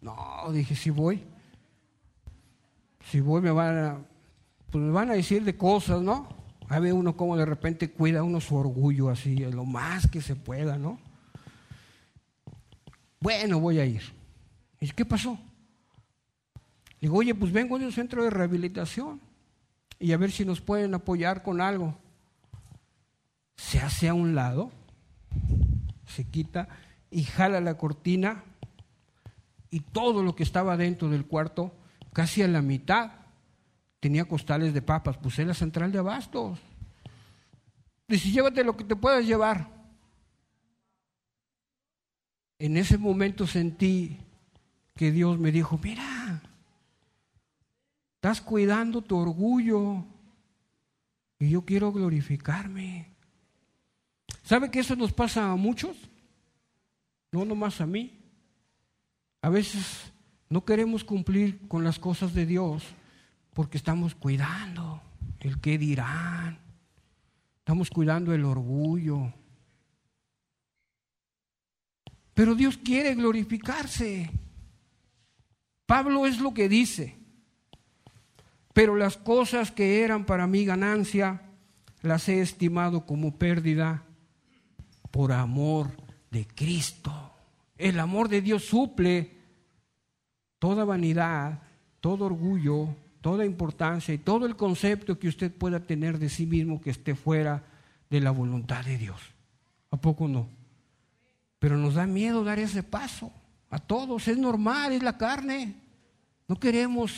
No, 0.01 0.51
dije, 0.51 0.75
si 0.75 0.89
voy. 0.89 1.23
Si 3.09 3.19
voy 3.19 3.41
me 3.41 3.51
van 3.51 3.77
a, 3.77 3.97
pues 4.71 4.83
me 4.83 4.91
van 4.91 5.09
a 5.09 5.13
decir 5.13 5.43
de 5.43 5.57
cosas, 5.57 6.01
¿no? 6.01 6.29
A 6.67 6.79
ver 6.79 6.93
uno 6.93 7.17
como 7.17 7.35
de 7.35 7.45
repente 7.45 7.91
cuida 7.91 8.21
uno 8.21 8.39
su 8.39 8.55
orgullo 8.55 9.09
así, 9.09 9.35
lo 9.37 9.65
más 9.65 10.07
que 10.07 10.21
se 10.21 10.35
pueda, 10.35 10.77
¿no? 10.77 10.99
Bueno, 13.19 13.59
voy 13.59 13.79
a 13.79 13.85
ir. 13.85 14.03
¿Y 14.79 14.89
qué 14.91 15.05
pasó? 15.05 15.39
Digo, 17.01 17.17
oye, 17.17 17.33
pues 17.33 17.51
vengo 17.51 17.79
de 17.79 17.85
un 17.85 17.91
centro 17.91 18.23
de 18.23 18.29
rehabilitación 18.29 19.19
y 19.99 20.11
a 20.13 20.17
ver 20.17 20.31
si 20.31 20.45
nos 20.45 20.61
pueden 20.61 20.93
apoyar 20.93 21.41
con 21.41 21.61
algo. 21.61 21.97
Se 23.55 23.79
hace 23.79 24.07
a 24.07 24.13
un 24.13 24.35
lado, 24.35 24.71
se 26.05 26.25
quita 26.25 26.69
y 27.09 27.23
jala 27.23 27.59
la 27.59 27.77
cortina 27.77 28.43
y 29.71 29.79
todo 29.79 30.21
lo 30.21 30.35
que 30.35 30.43
estaba 30.43 30.77
dentro 30.77 31.09
del 31.09 31.25
cuarto, 31.25 31.73
casi 32.13 32.41
a 32.41 32.47
la 32.47 32.61
mitad, 32.61 33.11
tenía 33.99 34.25
costales 34.25 34.73
de 34.73 34.81
papas. 34.81 35.17
Puse 35.17 35.45
la 35.45 35.53
central 35.53 35.91
de 35.91 35.99
abastos. 35.99 36.59
Dice, 38.07 38.31
llévate 38.31 38.63
lo 38.63 38.75
que 38.75 38.83
te 38.83 38.95
puedas 38.95 39.25
llevar. 39.25 39.67
En 42.57 42.77
ese 42.77 42.97
momento 42.97 43.47
sentí 43.47 44.17
que 44.95 45.11
Dios 45.11 45.39
me 45.39 45.51
dijo, 45.51 45.79
mira, 45.81 46.41
Estás 48.19 48.41
cuidando 48.41 49.01
tu 49.01 49.15
orgullo. 49.17 50.03
Y 51.39 51.51
yo 51.51 51.63
quiero 51.63 51.93
glorificarme. 51.93 53.07
¿Sabe 54.43 54.69
que 54.69 54.81
eso 54.81 54.97
nos 54.97 55.13
pasa 55.13 55.49
a 55.49 55.55
muchos? 55.55 55.95
No 57.31 57.45
nomás 57.45 57.79
a 57.79 57.85
mí. 57.85 58.19
A 59.41 59.47
veces 59.47 60.08
no 60.49 60.65
queremos 60.65 61.03
cumplir 61.03 61.67
con 61.67 61.83
las 61.83 61.99
cosas 61.99 62.33
de 62.33 62.45
Dios 62.45 62.83
porque 63.53 63.77
estamos 63.77 64.15
cuidando 64.15 65.01
el 65.39 65.59
qué 65.61 65.77
dirán. 65.77 66.59
Estamos 67.59 67.91
cuidando 67.91 68.33
el 68.33 68.43
orgullo. 68.43 69.31
Pero 72.33 72.55
Dios 72.55 72.77
quiere 72.77 73.13
glorificarse. 73.13 74.31
Pablo 75.85 76.25
es 76.25 76.39
lo 76.39 76.53
que 76.53 76.67
dice. 76.67 77.17
Pero 78.73 78.95
las 78.95 79.17
cosas 79.17 79.71
que 79.71 80.03
eran 80.03 80.25
para 80.25 80.47
mí 80.47 80.65
ganancia, 80.65 81.43
las 82.01 82.27
he 82.27 82.41
estimado 82.41 83.05
como 83.05 83.37
pérdida 83.37 84.03
por 85.11 85.31
amor 85.31 85.91
de 86.31 86.47
Cristo. 86.47 87.33
El 87.77 87.99
amor 87.99 88.29
de 88.29 88.41
Dios 88.41 88.65
suple 88.65 89.38
toda 90.59 90.85
vanidad, 90.85 91.59
todo 91.99 92.25
orgullo, 92.25 92.89
toda 93.21 93.45
importancia 93.45 94.13
y 94.13 94.17
todo 94.17 94.45
el 94.45 94.55
concepto 94.55 95.17
que 95.17 95.27
usted 95.27 95.51
pueda 95.51 95.79
tener 95.79 96.19
de 96.19 96.29
sí 96.29 96.45
mismo 96.45 96.81
que 96.81 96.89
esté 96.89 97.15
fuera 97.15 97.63
de 98.09 98.21
la 98.21 98.31
voluntad 98.31 98.85
de 98.85 98.97
Dios. 98.97 99.19
¿A 99.91 99.97
poco 99.97 100.27
no? 100.27 100.47
Pero 101.59 101.77
nos 101.77 101.95
da 101.95 102.05
miedo 102.05 102.43
dar 102.43 102.59
ese 102.59 102.83
paso. 102.83 103.31
A 103.69 103.79
todos, 103.79 104.27
es 104.27 104.37
normal, 104.37 104.93
es 104.93 105.03
la 105.03 105.17
carne. 105.17 105.75
No 106.47 106.59
queremos 106.59 107.11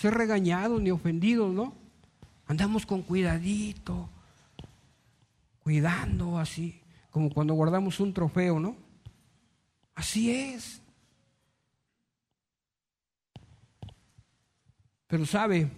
ser 0.00 0.14
regañados 0.14 0.80
ni 0.82 0.90
ofendidos, 0.90 1.52
¿no? 1.54 1.74
Andamos 2.46 2.84
con 2.84 3.02
cuidadito, 3.02 4.10
cuidando 5.62 6.38
así, 6.38 6.80
como 7.10 7.30
cuando 7.30 7.54
guardamos 7.54 8.00
un 8.00 8.12
trofeo, 8.12 8.60
¿no? 8.60 8.76
Así 9.94 10.30
es. 10.30 10.82
Pero 15.06 15.26
sabe, 15.26 15.70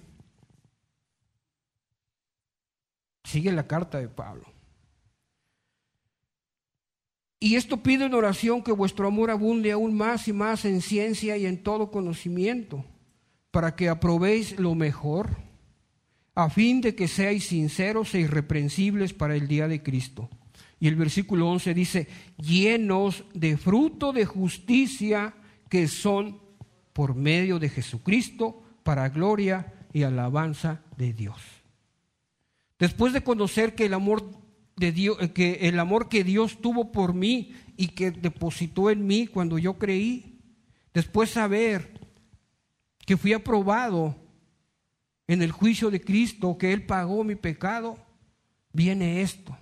sigue 3.24 3.52
la 3.52 3.66
carta 3.66 3.98
de 3.98 4.08
Pablo. 4.08 4.46
Y 7.38 7.56
esto 7.56 7.82
pide 7.82 8.06
en 8.06 8.14
oración 8.14 8.62
que 8.62 8.72
vuestro 8.72 9.06
amor 9.06 9.30
abunde 9.30 9.72
aún 9.72 9.94
más 9.94 10.26
y 10.26 10.32
más 10.32 10.64
en 10.64 10.80
ciencia 10.80 11.36
y 11.36 11.46
en 11.46 11.62
todo 11.62 11.90
conocimiento, 11.90 12.84
para 13.50 13.76
que 13.76 13.88
aprobéis 13.88 14.58
lo 14.58 14.74
mejor, 14.74 15.36
a 16.34 16.48
fin 16.50 16.80
de 16.80 16.94
que 16.94 17.08
seáis 17.08 17.46
sinceros 17.48 18.14
e 18.14 18.20
irreprensibles 18.20 19.12
para 19.12 19.36
el 19.36 19.48
día 19.48 19.68
de 19.68 19.82
Cristo. 19.82 20.30
Y 20.78 20.88
el 20.88 20.96
versículo 20.96 21.50
11 21.50 21.74
dice, 21.74 22.08
llenos 22.36 23.24
de 23.34 23.56
fruto 23.56 24.12
de 24.12 24.26
justicia 24.26 25.34
que 25.68 25.88
son 25.88 26.40
por 26.92 27.14
medio 27.14 27.58
de 27.58 27.68
Jesucristo 27.68 28.62
para 28.86 29.08
gloria 29.08 29.74
y 29.92 30.04
alabanza 30.04 30.80
de 30.96 31.12
Dios. 31.12 31.42
Después 32.78 33.12
de 33.12 33.24
conocer 33.24 33.74
que 33.74 33.86
el 33.86 33.94
amor 33.94 34.30
de 34.76 34.92
Dios, 34.92 35.18
eh, 35.20 35.32
que 35.32 35.68
el 35.68 35.80
amor 35.80 36.08
que 36.08 36.22
Dios 36.22 36.60
tuvo 36.60 36.92
por 36.92 37.12
mí 37.12 37.52
y 37.76 37.88
que 37.88 38.12
depositó 38.12 38.88
en 38.88 39.04
mí 39.04 39.26
cuando 39.26 39.58
yo 39.58 39.76
creí, 39.76 40.40
después 40.94 41.30
saber 41.30 41.98
que 43.04 43.16
fui 43.16 43.32
aprobado 43.32 44.14
en 45.26 45.42
el 45.42 45.50
juicio 45.50 45.90
de 45.90 46.00
Cristo, 46.00 46.56
que 46.56 46.72
Él 46.72 46.86
pagó 46.86 47.24
mi 47.24 47.34
pecado, 47.34 47.98
viene 48.72 49.20
esto. 49.20 49.58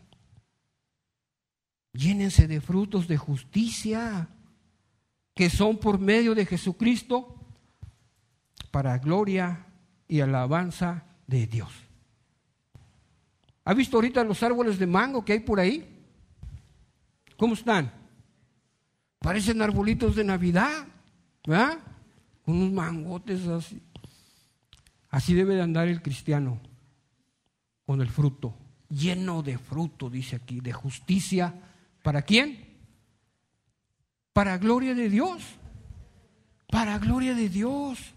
Llénense 1.94 2.46
de 2.46 2.60
frutos 2.60 3.08
de 3.08 3.16
justicia 3.16 4.28
que 5.34 5.48
son 5.48 5.78
por 5.78 5.98
medio 5.98 6.34
de 6.34 6.44
Jesucristo 6.44 7.33
para 8.74 8.98
gloria 8.98 9.66
y 10.08 10.18
alabanza 10.18 11.04
de 11.28 11.46
Dios. 11.46 11.70
¿Ha 13.64 13.72
visto 13.72 13.96
ahorita 13.96 14.24
los 14.24 14.42
árboles 14.42 14.80
de 14.80 14.86
mango 14.88 15.24
que 15.24 15.34
hay 15.34 15.38
por 15.38 15.60
ahí? 15.60 16.04
¿Cómo 17.36 17.54
están? 17.54 17.92
Parecen 19.20 19.62
arbolitos 19.62 20.16
de 20.16 20.24
Navidad, 20.24 20.88
¿verdad? 21.46 21.78
Con 22.44 22.56
unos 22.56 22.72
mangotes 22.72 23.46
así. 23.46 23.80
Así 25.08 25.34
debe 25.34 25.54
de 25.54 25.62
andar 25.62 25.86
el 25.86 26.02
cristiano, 26.02 26.60
con 27.86 28.00
el 28.00 28.08
fruto, 28.08 28.56
lleno 28.88 29.44
de 29.44 29.56
fruto, 29.56 30.10
dice 30.10 30.34
aquí, 30.34 30.58
de 30.58 30.72
justicia. 30.72 31.54
¿Para 32.02 32.22
quién? 32.22 32.76
Para 34.32 34.58
gloria 34.58 34.96
de 34.96 35.08
Dios. 35.08 35.44
Para 36.66 36.98
gloria 36.98 37.36
de 37.36 37.48
Dios. 37.48 38.13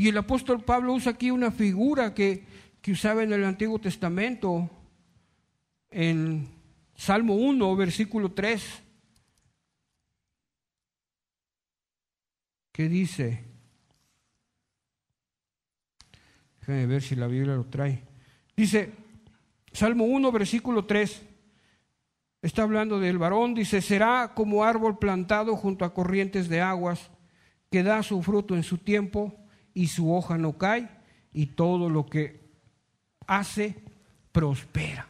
Y 0.00 0.08
el 0.08 0.16
apóstol 0.16 0.64
Pablo 0.64 0.94
usa 0.94 1.12
aquí 1.12 1.30
una 1.30 1.50
figura 1.50 2.14
que, 2.14 2.46
usaba 2.88 3.22
en 3.22 3.34
el 3.34 3.44
Antiguo 3.44 3.78
Testamento, 3.78 4.70
en 5.90 6.48
Salmo 6.94 7.34
1, 7.34 7.76
versículo 7.76 8.32
3, 8.32 8.82
que 12.72 12.88
dice, 12.88 13.44
déjame 16.60 16.86
ver 16.86 17.02
si 17.02 17.14
la 17.14 17.26
Biblia 17.26 17.54
lo 17.54 17.66
trae, 17.66 18.02
dice, 18.56 18.94
Salmo 19.70 20.04
1, 20.04 20.32
versículo 20.32 20.86
3, 20.86 21.26
está 22.40 22.62
hablando 22.62 22.98
del 22.98 23.18
varón, 23.18 23.52
dice, 23.52 23.82
será 23.82 24.32
como 24.34 24.64
árbol 24.64 24.98
plantado 24.98 25.56
junto 25.56 25.84
a 25.84 25.92
corrientes 25.92 26.48
de 26.48 26.62
aguas, 26.62 27.10
que 27.70 27.82
da 27.82 28.02
su 28.02 28.22
fruto 28.22 28.56
en 28.56 28.62
su 28.62 28.78
tiempo 28.78 29.36
y 29.74 29.88
su 29.88 30.12
hoja 30.12 30.38
no 30.38 30.58
cae 30.58 30.88
y 31.32 31.46
todo 31.46 31.88
lo 31.88 32.06
que 32.06 32.40
hace 33.26 33.76
prospera. 34.32 35.08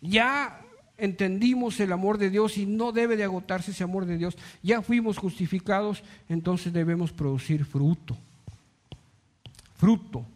Ya 0.00 0.60
entendimos 0.96 1.80
el 1.80 1.92
amor 1.92 2.18
de 2.18 2.30
Dios 2.30 2.56
y 2.58 2.66
no 2.66 2.92
debe 2.92 3.16
de 3.16 3.24
agotarse 3.24 3.70
ese 3.70 3.84
amor 3.84 4.06
de 4.06 4.18
Dios. 4.18 4.36
Ya 4.62 4.82
fuimos 4.82 5.18
justificados, 5.18 6.02
entonces 6.28 6.72
debemos 6.72 7.12
producir 7.12 7.64
fruto. 7.64 8.16
Fruto. 9.76 10.26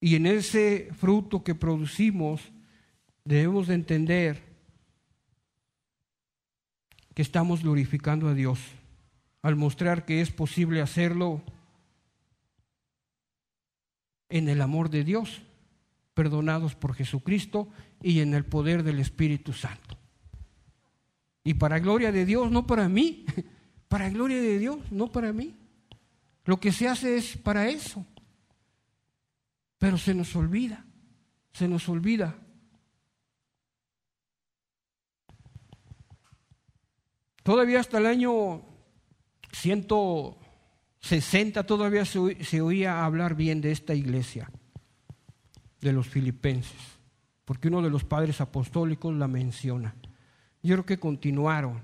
Y 0.00 0.16
en 0.16 0.26
ese 0.26 0.90
fruto 0.98 1.42
que 1.42 1.54
producimos 1.54 2.42
debemos 3.24 3.68
de 3.68 3.74
entender 3.74 4.42
que 7.14 7.22
estamos 7.22 7.62
glorificando 7.62 8.28
a 8.28 8.34
Dios 8.34 8.58
al 9.44 9.56
mostrar 9.56 10.06
que 10.06 10.22
es 10.22 10.30
posible 10.30 10.80
hacerlo 10.80 11.42
en 14.30 14.48
el 14.48 14.62
amor 14.62 14.88
de 14.88 15.04
Dios, 15.04 15.42
perdonados 16.14 16.74
por 16.74 16.94
Jesucristo 16.94 17.68
y 18.00 18.20
en 18.20 18.32
el 18.32 18.46
poder 18.46 18.82
del 18.82 19.00
Espíritu 19.00 19.52
Santo. 19.52 19.98
Y 21.44 21.52
para 21.52 21.78
gloria 21.78 22.10
de 22.10 22.24
Dios, 22.24 22.50
no 22.50 22.66
para 22.66 22.88
mí, 22.88 23.26
para 23.88 24.08
gloria 24.08 24.40
de 24.40 24.58
Dios, 24.58 24.78
no 24.90 25.12
para 25.12 25.30
mí. 25.34 25.54
Lo 26.46 26.58
que 26.58 26.72
se 26.72 26.88
hace 26.88 27.18
es 27.18 27.36
para 27.36 27.68
eso. 27.68 28.06
Pero 29.76 29.98
se 29.98 30.14
nos 30.14 30.34
olvida, 30.36 30.86
se 31.52 31.68
nos 31.68 31.86
olvida. 31.90 32.34
Todavía 37.42 37.80
hasta 37.80 37.98
el 37.98 38.06
año 38.06 38.73
160 39.54 41.64
todavía 41.64 42.04
se, 42.04 42.60
oía 42.60 43.04
hablar 43.04 43.36
bien 43.36 43.60
de 43.60 43.70
esta 43.70 43.94
iglesia, 43.94 44.50
de 45.80 45.92
los 45.92 46.08
filipenses, 46.08 46.80
porque 47.44 47.68
uno 47.68 47.80
de 47.80 47.90
los 47.90 48.02
padres 48.04 48.40
apostólicos 48.40 49.14
la 49.14 49.28
menciona. 49.28 49.94
Yo 50.62 50.74
creo 50.74 50.86
que 50.86 50.98
continuaron, 50.98 51.80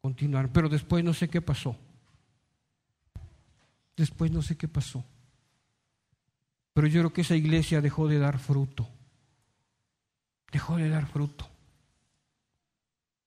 continuaron, 0.00 0.52
pero 0.52 0.68
después 0.68 1.02
no 1.02 1.14
sé 1.14 1.28
qué 1.28 1.40
pasó. 1.40 1.76
Después 3.96 4.30
no 4.30 4.42
sé 4.42 4.56
qué 4.56 4.68
pasó. 4.68 5.04
Pero 6.72 6.86
yo 6.88 7.00
creo 7.00 7.12
que 7.12 7.22
esa 7.22 7.36
iglesia 7.36 7.80
dejó 7.80 8.08
de 8.08 8.18
dar 8.18 8.38
fruto. 8.38 8.88
Dejó 10.50 10.76
de 10.76 10.88
dar 10.88 11.06
fruto. 11.06 11.48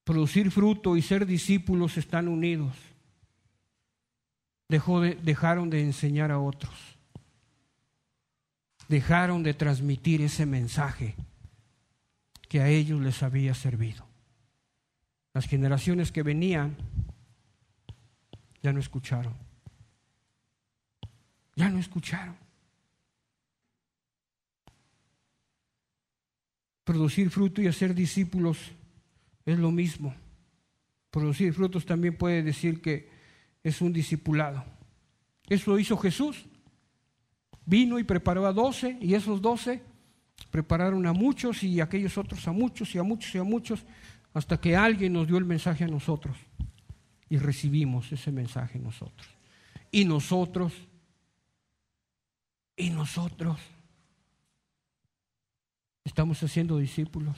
Producir 0.07 0.51
fruto 0.51 0.95
y 0.95 1.01
ser 1.01 1.25
discípulos 1.25 1.97
están 1.97 2.29
unidos. 2.29 2.73
Dejó 4.69 5.01
de, 5.01 5.15
dejaron 5.15 5.69
de 5.69 5.81
enseñar 5.81 6.31
a 6.31 6.39
otros. 6.39 6.73
Dejaron 8.87 9.43
de 9.43 9.53
transmitir 9.53 10.21
ese 10.21 10.45
mensaje 10.45 11.17
que 12.47 12.61
a 12.61 12.69
ellos 12.69 13.01
les 13.01 13.21
había 13.21 13.53
servido. 13.53 14.07
Las 15.33 15.45
generaciones 15.45 16.13
que 16.13 16.23
venían 16.23 16.77
ya 18.63 18.71
no 18.71 18.79
escucharon. 18.79 19.33
Ya 21.57 21.67
no 21.67 21.79
escucharon. 21.79 22.37
Producir 26.85 27.29
fruto 27.29 27.61
y 27.61 27.67
hacer 27.67 27.93
discípulos 27.93 28.71
es 29.47 29.57
lo 29.57 29.71
mismo. 29.71 30.13
Producir 31.09 31.53
frutos 31.53 31.85
también 31.85 32.17
puede 32.17 32.43
decir 32.43 32.81
que 32.81 33.09
es 33.63 33.81
un 33.81 33.93
discipulado. 33.93 34.63
Eso 35.47 35.71
lo 35.71 35.79
hizo 35.79 35.97
Jesús. 35.97 36.45
Vino 37.65 37.97
y 37.97 38.03
preparó 38.03 38.45
a 38.45 38.51
doce 38.53 38.97
y 39.01 39.13
esos 39.13 39.41
doce 39.41 39.81
prepararon 40.51 41.07
a 41.07 41.13
muchos 41.13 41.63
y 41.63 41.79
aquellos 41.79 42.17
otros 42.17 42.45
a 42.47 42.51
muchos 42.51 42.93
y 42.93 42.97
a 42.97 43.03
muchos 43.03 43.33
y 43.33 43.37
a 43.37 43.43
muchos 43.43 43.85
hasta 44.33 44.59
que 44.59 44.75
alguien 44.75 45.13
nos 45.13 45.27
dio 45.27 45.37
el 45.37 45.45
mensaje 45.45 45.85
a 45.85 45.87
nosotros 45.87 46.37
y 47.29 47.37
recibimos 47.37 48.11
ese 48.11 48.31
mensaje 48.31 48.79
nosotros. 48.79 49.27
Y 49.91 50.03
nosotros, 50.03 50.73
y 52.75 52.89
nosotros 52.89 53.59
estamos 56.03 56.43
haciendo 56.43 56.77
discípulos. 56.77 57.37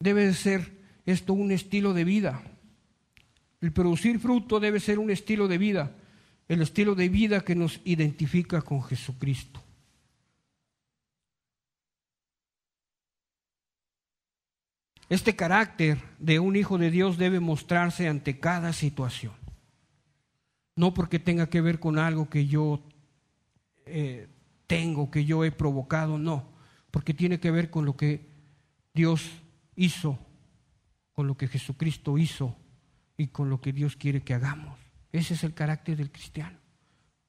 Debe 0.00 0.32
ser 0.34 0.76
esto 1.06 1.32
un 1.32 1.52
estilo 1.52 1.94
de 1.94 2.04
vida. 2.04 2.42
El 3.60 3.72
producir 3.72 4.18
fruto 4.18 4.58
debe 4.58 4.80
ser 4.80 4.98
un 4.98 5.10
estilo 5.10 5.46
de 5.46 5.58
vida, 5.58 5.94
el 6.48 6.62
estilo 6.62 6.94
de 6.94 7.08
vida 7.08 7.42
que 7.42 7.54
nos 7.54 7.80
identifica 7.84 8.62
con 8.62 8.82
Jesucristo. 8.82 9.62
Este 15.08 15.36
carácter 15.36 15.98
de 16.18 16.38
un 16.38 16.56
hijo 16.56 16.78
de 16.78 16.90
Dios 16.90 17.18
debe 17.18 17.40
mostrarse 17.40 18.08
ante 18.08 18.38
cada 18.38 18.72
situación. 18.72 19.34
No 20.76 20.94
porque 20.94 21.18
tenga 21.18 21.48
que 21.48 21.60
ver 21.60 21.78
con 21.78 21.98
algo 21.98 22.30
que 22.30 22.46
yo 22.46 22.80
eh, 23.86 24.28
tengo, 24.66 25.10
que 25.10 25.24
yo 25.24 25.44
he 25.44 25.52
provocado, 25.52 26.16
no 26.16 26.50
porque 26.90 27.14
tiene 27.14 27.40
que 27.40 27.50
ver 27.50 27.70
con 27.70 27.84
lo 27.84 27.96
que 27.96 28.26
Dios 28.94 29.30
hizo, 29.76 30.18
con 31.12 31.26
lo 31.26 31.36
que 31.36 31.48
Jesucristo 31.48 32.18
hizo 32.18 32.56
y 33.16 33.28
con 33.28 33.50
lo 33.50 33.60
que 33.60 33.72
Dios 33.72 33.96
quiere 33.96 34.22
que 34.22 34.34
hagamos. 34.34 34.78
Ese 35.12 35.34
es 35.34 35.44
el 35.44 35.54
carácter 35.54 35.96
del 35.96 36.10
cristiano, 36.10 36.58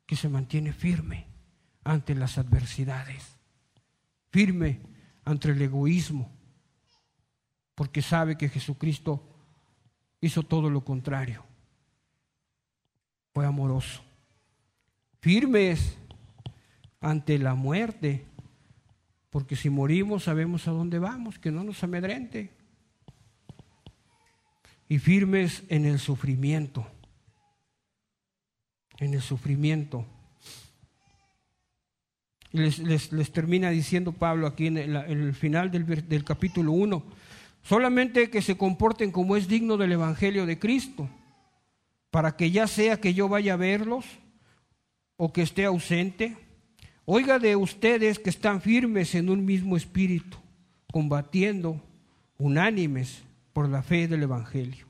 que 0.06 0.16
se 0.16 0.30
mantiene 0.30 0.74
firme 0.74 1.28
ante 1.84 2.16
las 2.16 2.38
adversidades, 2.38 3.38
firme 4.32 4.82
ante 5.26 5.50
el 5.50 5.62
egoísmo, 5.62 6.32
porque 7.76 8.02
sabe 8.02 8.38
que 8.38 8.50
Jesucristo 8.50 9.28
hizo 10.20 10.44
todo 10.44 10.70
lo 10.70 10.86
contrario. 10.86 11.44
Fue 13.34 13.46
amoroso. 13.46 14.04
Firmes 15.20 15.98
ante 17.00 17.40
la 17.40 17.56
muerte, 17.56 18.28
porque 19.32 19.56
si 19.56 19.70
morimos 19.70 20.26
sabemos 20.26 20.68
a 20.68 20.72
dónde 20.72 21.00
vamos, 21.00 21.40
que 21.40 21.52
no 21.52 21.64
nos 21.64 21.84
amedrente. 21.84 22.52
Y 24.90 25.00
firmes 25.00 25.64
en 25.70 25.86
el 25.86 26.00
sufrimiento, 26.00 26.86
en 29.00 29.14
el 29.14 29.22
sufrimiento. 29.22 30.06
Y 32.52 32.58
les, 32.60 33.32
termina 33.32 33.70
diciendo 33.70 34.12
Pablo 34.12 34.46
aquí 34.48 34.68
en 34.68 34.78
el, 34.78 35.34
final 35.34 35.72
del, 35.72 35.86
del 36.10 36.24
capítulo 36.26 36.74
1, 36.74 37.02
solamente 37.64 38.30
que 38.30 38.42
se 38.42 38.58
comporten 38.58 39.12
como 39.12 39.38
es 39.38 39.48
digno 39.48 39.78
del 39.78 39.94
Evangelio 39.94 40.46
de 40.46 40.60
Cristo, 40.60 41.10
para 42.10 42.36
que 42.36 42.52
ya 42.52 42.68
sea 42.68 43.00
que 43.00 43.14
yo 43.14 43.30
vaya 43.30 43.54
a 43.54 43.58
verlos 43.58 44.04
o 45.16 45.32
que 45.32 45.42
esté 45.42 45.64
ausente, 45.64 46.36
Oiga 47.06 47.40
de 47.40 47.56
ustedes 47.56 48.20
que 48.20 48.30
están 48.30 48.62
firmes 48.62 49.16
en 49.16 49.30
un 49.30 49.44
mismo 49.44 49.76
espíritu, 49.76 50.38
combatiendo, 50.92 51.82
unánimes 52.38 53.24
por 53.54 53.68
la 53.68 53.82
fe 53.82 54.08
del 54.08 54.24
Evangelio, 54.24 54.86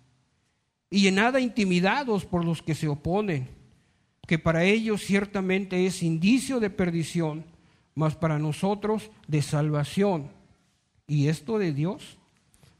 y 0.89 1.07
en 1.07 1.15
nada 1.15 1.39
intimidados 1.39 2.25
por 2.25 2.43
los 2.43 2.61
que 2.61 2.75
se 2.75 2.89
oponen, 2.89 3.47
que 4.27 4.37
para 4.37 4.65
ellos 4.65 5.01
ciertamente 5.01 5.85
es 5.85 6.03
indicio 6.03 6.59
de 6.59 6.69
perdición, 6.69 7.45
mas 7.95 8.15
para 8.15 8.39
nosotros 8.39 9.09
de 9.27 9.41
salvación. 9.41 10.31
¿Y 11.07 11.27
esto 11.27 11.59
de 11.59 11.71
Dios? 11.73 12.17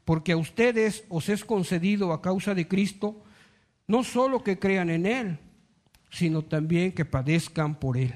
Porque 0.04 0.32
a 0.32 0.36
ustedes 0.36 1.04
os 1.08 1.30
es 1.30 1.44
concedido 1.44 2.12
a 2.12 2.20
causa 2.20 2.54
de 2.54 2.68
Cristo 2.68 3.22
no 3.86 4.04
solo 4.04 4.44
que 4.44 4.58
crean 4.58 4.90
en 4.90 5.06
Él, 5.06 5.38
sino 6.10 6.42
también 6.42 6.92
que 6.92 7.04
padezcan 7.04 7.74
por 7.74 7.96
Él 7.96 8.12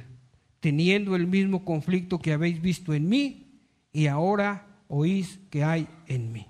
teniendo 0.60 1.16
el 1.16 1.26
mismo 1.26 1.64
conflicto 1.64 2.18
que 2.18 2.32
habéis 2.32 2.60
visto 2.60 2.94
en 2.94 3.08
mí 3.08 3.60
y 3.92 4.06
ahora 4.06 4.66
oís 4.88 5.38
que 5.50 5.64
hay 5.64 5.88
en 6.06 6.32
mí. 6.32 6.46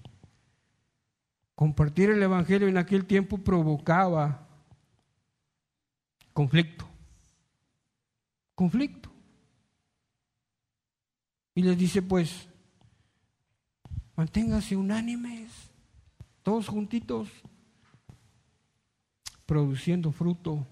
Compartir 1.54 2.10
el 2.10 2.22
Evangelio 2.22 2.68
en 2.68 2.76
aquel 2.76 3.06
tiempo 3.06 3.38
provocaba 3.38 4.46
conflicto. 6.32 6.86
Conflicto. 8.54 9.10
Y 11.54 11.62
les 11.62 11.78
dice, 11.78 12.02
pues, 12.02 12.48
manténganse 14.14 14.76
unánimes, 14.76 15.50
todos 16.42 16.68
juntitos, 16.68 17.28
produciendo 19.46 20.12
fruto 20.12 20.66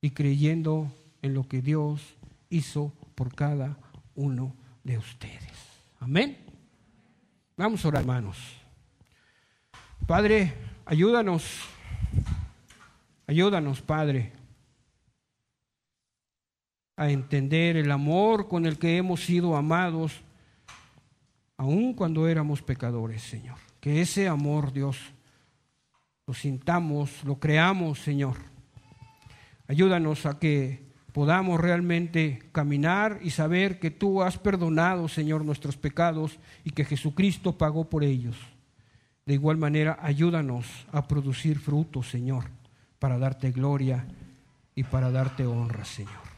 y 0.00 0.10
creyendo 0.10 0.90
en 1.22 1.34
lo 1.34 1.48
que 1.48 1.62
Dios 1.62 2.16
hizo 2.50 2.92
por 3.14 3.34
cada 3.34 3.78
uno 4.14 4.54
de 4.84 4.98
ustedes. 4.98 5.52
Amén. 6.00 6.36
Vamos 7.56 7.84
a 7.84 7.88
orar, 7.88 8.02
hermanos. 8.02 8.36
Padre, 10.06 10.52
ayúdanos. 10.84 11.44
Ayúdanos, 13.26 13.80
Padre, 13.80 14.32
a 16.96 17.08
entender 17.10 17.76
el 17.76 17.90
amor 17.90 18.48
con 18.48 18.66
el 18.66 18.78
que 18.78 18.96
hemos 18.96 19.24
sido 19.24 19.56
amados, 19.56 20.20
aun 21.56 21.94
cuando 21.94 22.28
éramos 22.28 22.60
pecadores, 22.60 23.22
Señor. 23.22 23.58
Que 23.80 24.02
ese 24.02 24.28
amor, 24.28 24.72
Dios, 24.72 24.98
lo 26.26 26.34
sintamos, 26.34 27.24
lo 27.24 27.38
creamos, 27.38 28.00
Señor. 28.00 28.36
Ayúdanos 29.68 30.26
a 30.26 30.38
que 30.38 30.91
podamos 31.12 31.60
realmente 31.60 32.42
caminar 32.52 33.18
y 33.22 33.30
saber 33.30 33.78
que 33.78 33.90
tú 33.90 34.22
has 34.22 34.38
perdonado, 34.38 35.08
Señor, 35.08 35.44
nuestros 35.44 35.76
pecados 35.76 36.38
y 36.64 36.70
que 36.70 36.84
Jesucristo 36.84 37.58
pagó 37.58 37.88
por 37.88 38.02
ellos. 38.02 38.36
De 39.26 39.34
igual 39.34 39.56
manera, 39.56 39.98
ayúdanos 40.02 40.66
a 40.90 41.06
producir 41.06 41.58
frutos, 41.58 42.08
Señor, 42.10 42.46
para 42.98 43.18
darte 43.18 43.52
gloria 43.52 44.06
y 44.74 44.84
para 44.84 45.10
darte 45.10 45.46
honra, 45.46 45.84
Señor. 45.84 46.32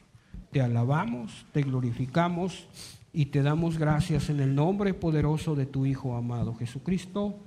Te 0.51 0.61
alabamos, 0.61 1.47
te 1.53 1.62
glorificamos 1.62 2.66
y 3.12 3.27
te 3.27 3.43
damos 3.43 3.79
gracias 3.79 4.29
en 4.29 4.41
el 4.41 4.55
nombre 4.55 4.93
poderoso 4.93 5.55
de 5.55 5.66
tu 5.66 5.87
Hijo 5.87 6.16
amado 6.16 6.55
Jesucristo. 6.55 7.39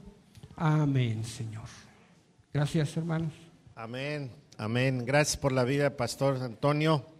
Amén, 0.55 1.23
Señor. 1.23 1.65
Gracias, 2.53 2.97
hermanos. 2.97 3.33
Amén, 3.75 4.31
amén. 4.57 5.05
Gracias 5.05 5.37
por 5.37 5.51
la 5.51 5.63
vida, 5.63 5.95
Pastor 5.95 6.41
Antonio. 6.41 7.16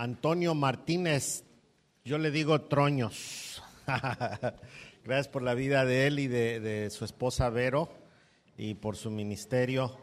Antonio 0.00 0.54
Martínez, 0.54 1.44
yo 2.06 2.16
le 2.16 2.30
digo 2.30 2.62
Troños. 2.62 3.62
Gracias 5.04 5.28
por 5.28 5.42
la 5.42 5.52
vida 5.52 5.84
de 5.84 6.06
él 6.06 6.20
y 6.20 6.26
de, 6.26 6.88
su 6.88 7.04
esposa 7.04 7.50
Vero 7.50 7.90
y 8.56 8.72
por 8.72 8.96
su 8.96 9.10
ministerio. 9.10 9.94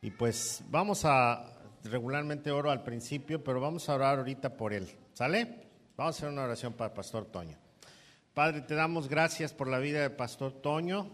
Y 0.00 0.10
pues 0.10 0.64
vamos 0.70 1.04
a, 1.04 1.52
regularmente 1.84 2.50
oro 2.50 2.70
al 2.70 2.82
principio, 2.82 3.44
pero 3.44 3.60
vamos 3.60 3.90
a 3.90 3.94
orar 3.94 4.20
ahorita 4.20 4.56
por 4.56 4.72
él. 4.72 4.88
¿Sale? 5.12 5.66
Vamos 5.98 6.14
a 6.14 6.16
hacer 6.16 6.30
una 6.30 6.44
oración 6.44 6.72
para 6.72 6.94
Pastor 6.94 7.26
Toño. 7.26 7.58
Padre, 8.32 8.62
te 8.62 8.74
damos 8.74 9.06
gracias 9.06 9.52
por 9.52 9.68
la 9.68 9.80
vida 9.80 10.00
del 10.00 10.12
Pastor 10.12 10.62
Toño, 10.62 11.10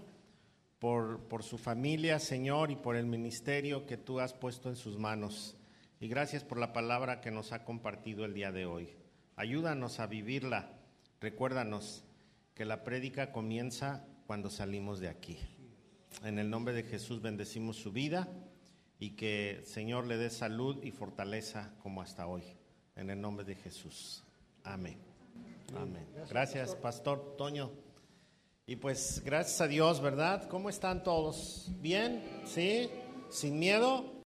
por 0.79 1.43
su 1.43 1.59
familia, 1.59 2.21
Señor, 2.21 2.71
y 2.71 2.77
por 2.77 2.95
el 2.95 3.07
ministerio 3.07 3.85
que 3.85 3.97
tú 3.97 4.21
has 4.21 4.33
puesto 4.33 4.69
en 4.69 4.77
sus 4.77 4.97
manos 4.97 5.58
y 6.01 6.09
gracias 6.09 6.45
por 6.45 6.59
la 6.59 6.73
palabra 6.73 7.21
que 7.21 7.31
nos 7.31 7.53
ha 7.53 7.65
compartido 7.65 8.25
el 8.25 8.35
día 8.35 8.53
de 8.53 8.67
hoy. 8.67 8.91
Ayúdanos 9.37 10.01
a 10.01 10.07
vivirla. 10.07 10.71
Recuérdanos 11.21 12.05
que 12.55 12.65
la 12.65 12.85
prédica 12.85 13.33
comienza 13.33 14.05
cuando 14.27 14.51
salimos 14.51 15.01
de 15.01 15.09
aquí. 15.09 15.39
En 16.25 16.39
el 16.39 16.51
nombre 16.51 16.75
de 16.75 16.83
Jesús 16.85 17.21
bendecimos 17.23 17.77
su 17.77 17.93
vida 17.93 18.29
y 18.99 19.11
que 19.11 19.63
Señor 19.65 20.07
le 20.07 20.17
dé 20.17 20.31
salud 20.31 20.83
y 20.83 20.91
fortaleza 20.91 21.75
como 21.83 22.03
hasta 22.03 22.27
hoy. 22.27 22.45
En 22.97 23.11
el 23.11 23.21
nombre 23.21 23.45
de 23.45 23.55
Jesús. 23.55 24.25
Amén. 24.65 24.99
Amén. 25.77 26.07
Gracias, 26.29 26.75
Pastor 26.77 27.37
Toño. 27.37 27.71
Y 28.67 28.77
pues 28.77 29.23
gracias 29.25 29.61
a 29.61 29.69
Dios, 29.69 30.01
¿verdad? 30.01 30.49
¿Cómo 30.49 30.69
están 30.69 31.03
todos? 31.03 31.71
¿Bien? 31.81 32.23
¿Sí? 32.45 32.91
¿Sin 33.31 33.59
miedo? 33.59 34.13